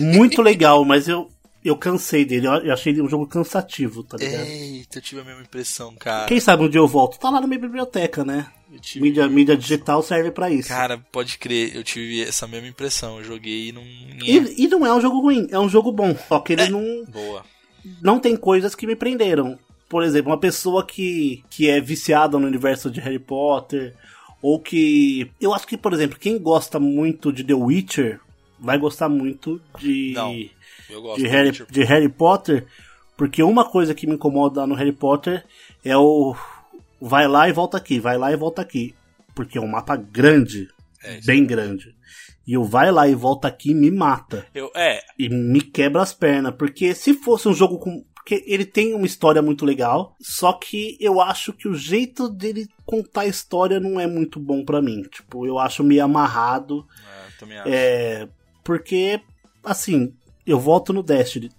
[0.01, 1.29] Muito legal, mas eu,
[1.63, 2.47] eu cansei dele.
[2.47, 4.45] Eu achei ele um jogo cansativo, tá ligado?
[4.45, 6.27] Eita, eu tive a mesma impressão, cara.
[6.27, 7.19] Quem sabe um dia eu volto?
[7.19, 8.47] Tá lá na minha biblioteca, né?
[8.95, 10.69] Mídia, mídia digital serve pra isso.
[10.69, 13.17] Cara, pode crer, eu tive essa mesma impressão.
[13.17, 13.83] Eu joguei e não.
[13.83, 16.15] E, e não é um jogo ruim, é um jogo bom.
[16.29, 17.45] Só que ele não, Boa.
[18.01, 19.59] não tem coisas que me prenderam.
[19.89, 23.93] Por exemplo, uma pessoa que, que é viciada no universo de Harry Potter,
[24.41, 25.29] ou que.
[25.39, 28.19] Eu acho que, por exemplo, quem gosta muito de The Witcher
[28.59, 30.33] vai gostar muito de, Não,
[30.89, 32.65] Eu gosto de, Harry, de Harry Potter,
[33.17, 35.45] porque uma coisa que me incomoda no Harry Potter
[35.83, 36.35] é o.
[36.99, 38.95] Vai lá e volta aqui, vai lá e volta aqui.
[39.33, 40.69] Porque é um mapa grande,
[41.03, 41.95] É, bem grande.
[42.45, 46.13] E o vai lá e volta aqui me mata Eu, é, e me quebra as
[46.13, 48.03] pernas, porque se fosse um jogo com.
[48.13, 52.67] Porque ele tem uma história muito legal, só que eu acho que o jeito dele
[52.91, 55.03] contar a história não é muito bom pra mim.
[55.03, 56.85] Tipo, eu acho meio amarrado.
[57.07, 57.69] é, também acho.
[57.69, 58.29] É.
[58.63, 59.21] Porque,
[59.63, 60.13] assim,
[60.45, 61.49] eu volto no Destiny.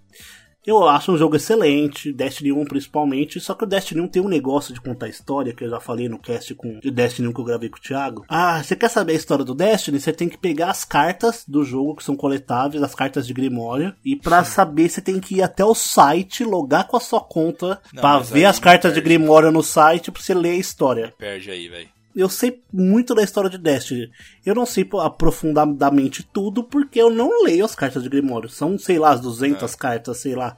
[0.67, 4.29] Eu acho um jogo excelente, Destiny 1 principalmente, só que o Destiny 1 tem um
[4.29, 7.41] negócio de contar história, que eu já falei no cast com o Destiny 1 que
[7.41, 8.25] eu gravei com o Thiago.
[8.29, 9.99] Ah, você quer saber a história do Destiny?
[9.99, 13.97] Você tem que pegar as cartas do jogo, que são coletáveis, as cartas de Grimória,
[14.05, 17.81] e pra saber você tem que ir até o site, logar com a sua conta,
[17.93, 19.17] mas ver as cartas de perde.
[19.17, 21.89] Grimória no site, pra você ler a história Perde aí, velho.
[22.15, 24.11] Eu sei muito da história de Destiny.
[24.45, 28.49] Eu não sei aprofundadamente tudo porque eu não leio as cartas de Grimório.
[28.49, 30.57] São, sei lá, as 200 cartas, sei lá.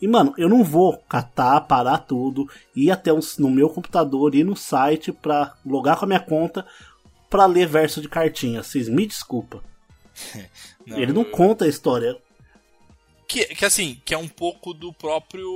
[0.00, 4.42] E, mano, eu não vou catar, parar tudo, ir até um- no meu computador, ir
[4.44, 6.66] no site pra logar com a minha conta
[7.30, 8.62] pra ler verso de cartinha.
[8.62, 9.62] Vocês me desculpa.
[10.86, 12.16] Ele não eu- conta a história.
[13.28, 15.48] Que, que assim, que é um pouco do próprio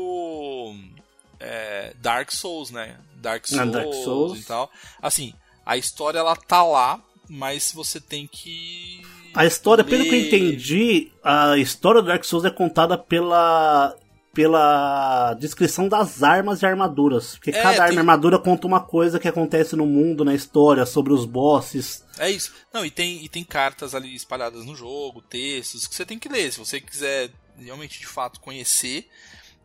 [1.40, 2.96] é, Dark Souls, né?
[3.16, 4.40] Dark Ah, Souls, Dark Souls.
[4.40, 4.70] e tal.
[5.02, 5.32] Assim,
[5.64, 9.02] A história ela tá lá, mas você tem que.
[9.34, 10.26] A história, pelo que eu ler.
[10.28, 13.94] entendi, a história do Dark Souls é contada pela
[14.32, 17.36] pela descrição das armas e armaduras.
[17.36, 20.34] Porque É, cada arma tem- e armadura conta uma coisa que acontece no mundo, na
[20.34, 22.04] história, sobre os bosses.
[22.18, 22.52] É isso.
[22.72, 26.28] Não, e tem, e tem cartas ali espalhadas no jogo, textos, que você tem que
[26.28, 26.52] ler.
[26.52, 29.08] Se você quiser realmente de fato conhecer,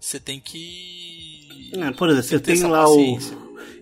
[0.02, 1.72] você tem que.
[1.74, 3.18] É, por exemplo, você tem essa lá o.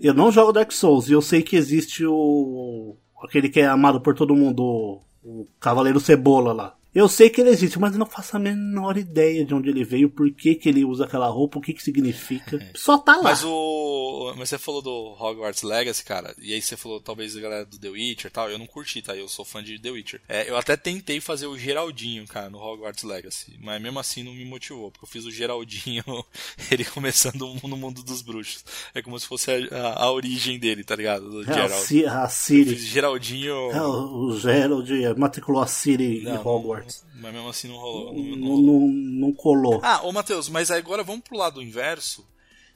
[0.01, 2.97] Eu não jogo Dark Souls e eu sei que existe o.
[3.24, 6.76] aquele que é amado por todo mundo, o, o Cavaleiro Cebola lá.
[6.94, 9.84] Eu sei que ele existe, mas eu não faço a menor ideia de onde ele
[9.84, 12.60] veio, por que, que ele usa aquela roupa, o que, que significa.
[12.76, 13.24] Só tá lá.
[13.24, 14.34] Mas o.
[14.38, 17.78] Mas você falou do Hogwarts Legacy, cara, e aí você falou talvez a galera do
[17.78, 18.50] The Witcher e tal.
[18.50, 19.16] Eu não curti, tá?
[19.16, 20.22] Eu sou fã de The Witcher.
[20.28, 23.58] É, eu até tentei fazer o Geraldinho, cara, no Hogwarts Legacy.
[23.62, 26.04] Mas mesmo assim não me motivou, porque eu fiz o Geraldinho,
[26.72, 28.64] ele começando no mundo dos bruxos.
[28.96, 31.30] É como se fosse a, a- a origem dele, tá ligado?
[31.44, 32.76] Do É, a, a Eu Ciri.
[32.76, 33.72] fiz Geraldinho.
[33.72, 36.78] É, o Gerald matriculou a Ciri Não, em Hogwarts.
[37.15, 38.13] Mas mesmo assim não rolou.
[38.13, 38.88] Não, Não, não
[39.27, 39.80] não, colou.
[39.84, 42.25] Ah, ô Matheus, mas agora vamos pro lado inverso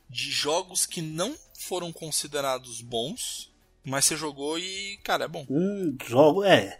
[0.09, 3.51] de jogos que não foram considerados bons,
[3.83, 5.45] mas você jogou e, cara, é bom.
[5.49, 6.79] Um jogo, é.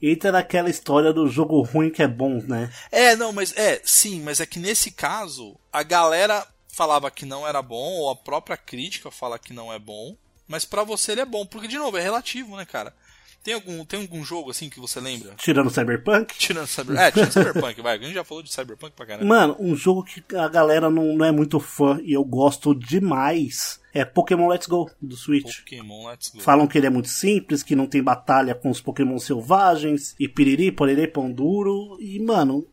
[0.00, 2.72] Entra naquela história do jogo ruim que é bom, né?
[2.92, 7.46] É, não, mas é, sim, mas é que nesse caso a galera falava que não
[7.46, 10.16] era bom, ou a própria crítica fala que não é bom,
[10.46, 12.94] mas pra você ele é bom, porque de novo é relativo, né, cara?
[13.42, 15.34] Tem algum, tem algum jogo assim que você lembra?
[15.36, 16.36] Tirando Cyberpunk.
[16.36, 16.98] Tirando Cyber...
[16.98, 17.96] É, tirando Cyberpunk, vai.
[17.96, 19.24] A gente já falou de Cyberpunk pra caramba.
[19.24, 23.80] Mano, um jogo que a galera não, não é muito fã e eu gosto demais
[23.92, 25.60] é Pokémon Let's Go do Switch.
[25.60, 26.40] Pokémon Let's Go.
[26.40, 30.28] Falam que ele é muito simples, que não tem batalha com os Pokémon selvagens, e
[30.28, 31.96] piriri, porerê, pão duro.
[32.00, 32.66] E, mano,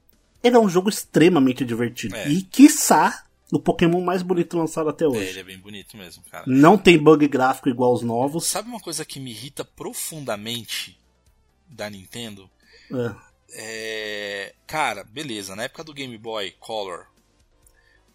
[0.44, 2.16] ele é um jogo extremamente divertido.
[2.16, 2.30] É.
[2.30, 3.25] E, quiçá,
[3.56, 5.20] o Pokémon mais bonito lançado até É, hoje.
[5.30, 6.44] ele é bem bonito mesmo, cara.
[6.48, 8.46] Não tem bug gráfico igual os novos.
[8.46, 11.00] Sabe uma coisa que me irrita profundamente
[11.68, 12.50] da Nintendo?
[12.92, 13.16] É.
[13.58, 14.56] É.
[14.68, 17.08] Cara, beleza, na época do Game Boy Color,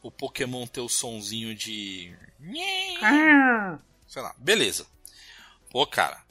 [0.03, 2.14] o Pokémon ter o sonzinho de.
[4.09, 4.86] Sei lá, beleza.
[5.70, 6.22] Pô, cara,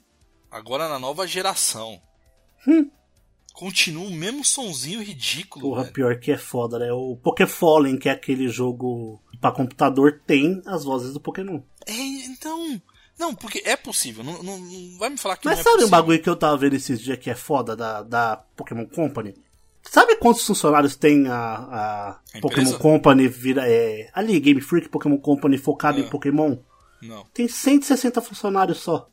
[0.52, 2.02] agora na nova geração.
[3.60, 5.66] Continua o mesmo sonzinho ridículo.
[5.70, 5.94] Porra, velho.
[5.94, 6.94] pior que é foda, né?
[6.94, 11.60] O Pokéfallen, que é aquele jogo pra computador, tem as vozes do Pokémon.
[11.86, 12.82] É, então.
[13.20, 14.24] Não, porque é possível.
[14.24, 15.98] Não, não- não vai me falar que Mas não é sabe um possível.
[16.00, 19.36] bagulho que eu tava vendo esses dias que é foda da, da Pokémon Company?
[19.84, 22.72] Sabe quantos funcionários tem a, a, A Pokémon?
[22.78, 23.64] Company vira.
[23.68, 26.02] É, ali, Game Freak Pokémon Company focado Ah.
[26.02, 26.58] em Pokémon?
[27.02, 27.26] Não.
[27.34, 29.10] Tem 160 funcionários só.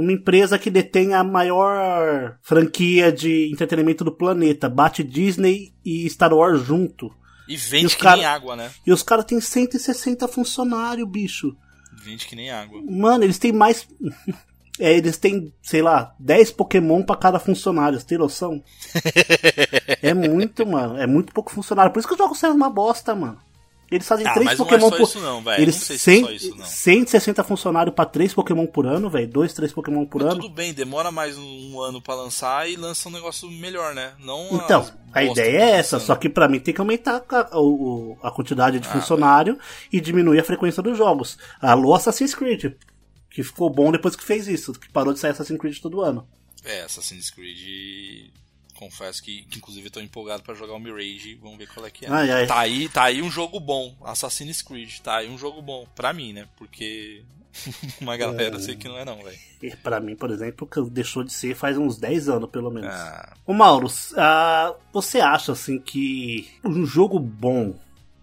[0.00, 4.68] Uma empresa que detém a maior franquia de entretenimento do planeta.
[4.68, 7.12] Bate Disney e Star Wars junto.
[7.48, 8.70] E E vende os que cara- nem água, né?
[8.86, 11.54] E os caras têm 160 funcionários, bicho.
[12.02, 12.80] Vende que nem água.
[12.88, 13.86] Mano, eles têm mais.
[14.78, 18.62] É, eles têm, sei lá, 10 Pokémon pra cada funcionário, você tem noção?
[20.00, 20.96] é muito, mano.
[20.96, 21.92] É muito pouco funcionário.
[21.92, 23.38] Por isso que os jogos saem uma bosta, mano.
[23.90, 25.02] Eles fazem Ah, 3 mas não é Pokémon só por.
[25.02, 25.42] isso não.
[25.54, 26.64] Eles Não sei se cem- é só isso, não.
[26.64, 29.26] 160 funcionários pra 3 Pokémon por ano, velho.
[29.26, 30.42] 2, 3 Pokémon por Mas ano.
[30.42, 34.12] tudo bem, demora mais um ano pra lançar e lança um negócio melhor, né?
[34.20, 37.58] Não Então, a ideia é tá essa, só que pra mim tem que aumentar a,
[37.60, 39.58] o- a quantidade de Ah, funcionário
[39.92, 41.36] e diminuir a frequência dos jogos.
[41.60, 42.72] Alô, Assassin's Creed,
[43.28, 46.28] que ficou bom depois que fez isso, que parou de sair Assassin's Creed todo ano.
[46.64, 48.30] É, Assassin's Creed.
[48.80, 51.90] Confesso que, que inclusive eu tô empolgado pra jogar o Mirage, vamos ver qual é
[51.90, 52.08] que é.
[52.08, 52.46] Ai, ai.
[52.46, 56.14] Tá aí, tá aí um jogo bom, Assassin's Creed, tá aí um jogo bom pra
[56.14, 56.48] mim, né?
[56.56, 57.22] Porque
[58.00, 59.38] uma galera eu sei que não é não, velho.
[59.62, 62.88] E pra mim, por exemplo, que deixou de ser faz uns 10 anos, pelo menos.
[62.90, 67.74] Ah, Ô Mauro, ah, você acha assim que um jogo bom,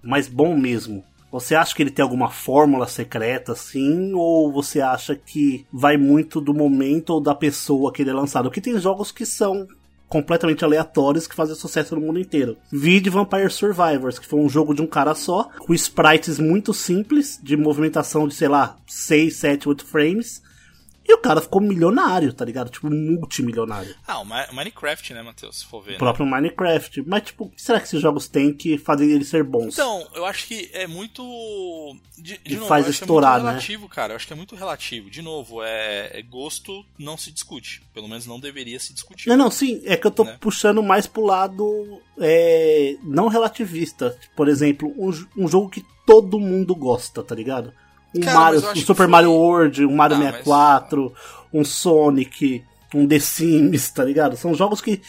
[0.01, 5.15] mas bom mesmo, você acha que ele tem alguma fórmula secreta assim, ou você acha
[5.15, 8.45] que vai muito do momento ou da pessoa que ele é lançado?
[8.45, 9.67] Porque tem jogos que são
[10.07, 12.57] completamente aleatórios que fazem sucesso no mundo inteiro.
[12.71, 17.39] Vide Vampire Survivors, que foi um jogo de um cara só, com sprites muito simples,
[17.41, 20.41] de movimentação de, sei lá, 6, 7, 8 frames.
[21.07, 22.69] E o cara ficou milionário, tá ligado?
[22.69, 23.95] Tipo, multimilionário.
[24.05, 25.59] ah o Mi- Minecraft, né, Matheus?
[25.59, 25.91] Se for ver.
[25.91, 25.97] O né?
[25.99, 27.03] próprio Minecraft.
[27.07, 29.73] Mas, tipo, o que será que esses jogos têm que fazem eles ser bons?
[29.73, 31.23] Então, eu acho que é muito.
[32.17, 33.43] De, de novo, faz estourar, é né?
[33.43, 34.11] muito relativo, cara.
[34.13, 35.09] Eu acho que é muito relativo.
[35.09, 37.81] De novo, é, é gosto não se discute.
[37.93, 39.29] Pelo menos não deveria se discutir.
[39.29, 39.81] Não, não, sim.
[39.85, 40.35] É que eu tô Né?
[40.41, 44.17] puxando mais pro lado é, não relativista.
[44.35, 47.73] Por exemplo, um, um jogo que todo mundo gosta, tá ligado?
[48.15, 51.13] Um, Cara, Mario, mas um Super foi- Mario World, um Mario Ah, mas- 64,
[51.53, 54.35] um Sonic, um The Sims, tá ligado?
[54.37, 55.01] São jogos que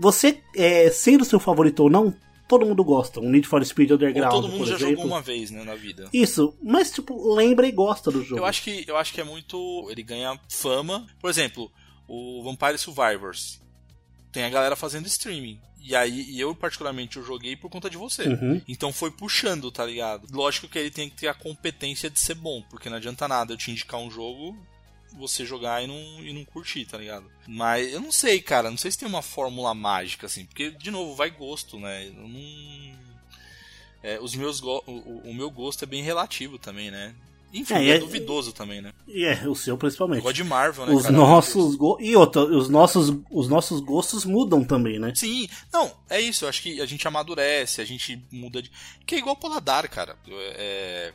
[0.00, 2.14] você, é, sendo seu favorito ou não,
[2.48, 3.20] todo mundo gosta.
[3.20, 4.96] Um Need for Speed Ou Underground, todo mundo já exemplo.
[4.96, 6.08] jogou uma vez, né, na vida.
[6.12, 8.40] Isso, mas tipo, lembra e gosta do jogo.
[8.40, 9.86] Eu acho que eu acho que é muito.
[9.90, 11.06] Ele ganha fama.
[11.20, 11.70] Por exemplo,
[12.08, 13.60] o Vampire Survivors.
[14.32, 15.60] Tem a galera fazendo streaming.
[15.84, 18.24] E aí, e eu particularmente eu joguei por conta de você.
[18.28, 18.62] Uhum.
[18.68, 20.26] Então foi puxando, tá ligado?
[20.30, 23.52] Lógico que ele tem que ter a competência de ser bom, porque não adianta nada
[23.52, 24.56] eu te indicar um jogo,
[25.18, 27.30] você jogar e não, e não curtir, tá ligado?
[27.46, 30.90] Mas eu não sei, cara, não sei se tem uma fórmula mágica, assim, porque, de
[30.90, 32.06] novo, vai gosto, né?
[32.06, 32.98] Eu não.
[34.02, 34.82] É, os meus o-
[35.24, 37.14] o meu gosto é bem relativo também, né?
[37.52, 38.92] Enfim, É, é, é- duvidoso também, né?
[39.06, 40.22] E é, o seu principalmente.
[40.22, 40.92] Gosto de Marvel, né?
[40.94, 41.14] Os cara?
[41.14, 41.98] nossos go...
[42.00, 45.12] E outra, os nossos, os nossos gostos mudam também, né?
[45.14, 46.44] Sim, não, é isso.
[46.44, 48.70] Eu acho que a gente amadurece, a gente muda de.
[49.06, 50.16] Que é igual paladar, cara.
[50.26, 51.12] Eu, é,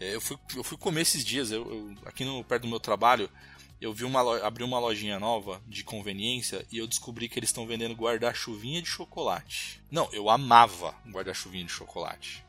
[0.00, 2.80] é, eu, fui, eu fui comer esses dias, eu, eu- aqui no, perto do meu
[2.80, 3.30] trabalho,
[3.80, 7.64] eu vi uma abri uma lojinha nova de conveniência e eu descobri que eles estão
[7.66, 9.80] vendendo guarda-chuvinha de chocolate.
[9.90, 12.44] Não, eu amava guarda-chuvinha de chocolate.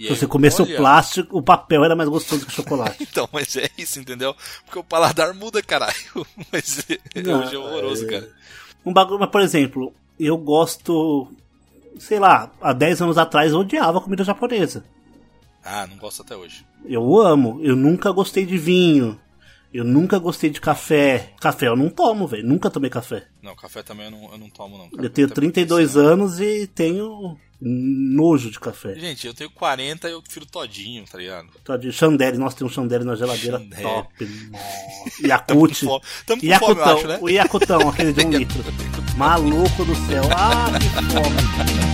[0.00, 2.54] E Se aí você comesse olha, o plástico, o papel era mais gostoso que o
[2.54, 2.96] chocolate.
[3.10, 4.34] Então, mas é isso, entendeu?
[4.64, 5.94] Porque o paladar muda, caralho.
[6.50, 6.86] Mas
[7.22, 8.28] Não, hoje é horroroso, é- cara.
[8.86, 11.30] Um bagulho, mas por exemplo, eu gosto.
[11.98, 14.82] Sei lá, há 10 anos atrás eu odiava comida japonesa.
[15.62, 16.64] Ah, não gosto até hoje.
[16.86, 17.60] Eu amo.
[17.62, 19.20] Eu nunca gostei de vinho.
[19.72, 21.32] Eu nunca gostei de café.
[21.40, 22.46] Café eu não tomo, velho.
[22.46, 23.26] Nunca tomei café.
[23.40, 24.90] Não, café também eu não, eu não tomo, não.
[24.90, 25.04] Cara.
[25.04, 28.94] Eu tenho Até 32 porque, anos e tenho nojo de café.
[28.94, 31.48] Gente, eu tenho 40 e eu prefiro todinho, tá ligado?
[31.78, 33.82] De Chandelle, nossa, tem um Chandelle na geladeira Chandelle.
[33.82, 34.28] top.
[35.24, 35.86] Yakut.
[36.26, 37.18] Tamo Yakutão, acho, né?
[37.20, 38.64] o Yakutão, aquele de um litro.
[39.16, 40.24] Maluco do céu.
[40.34, 41.89] Ah, que fome.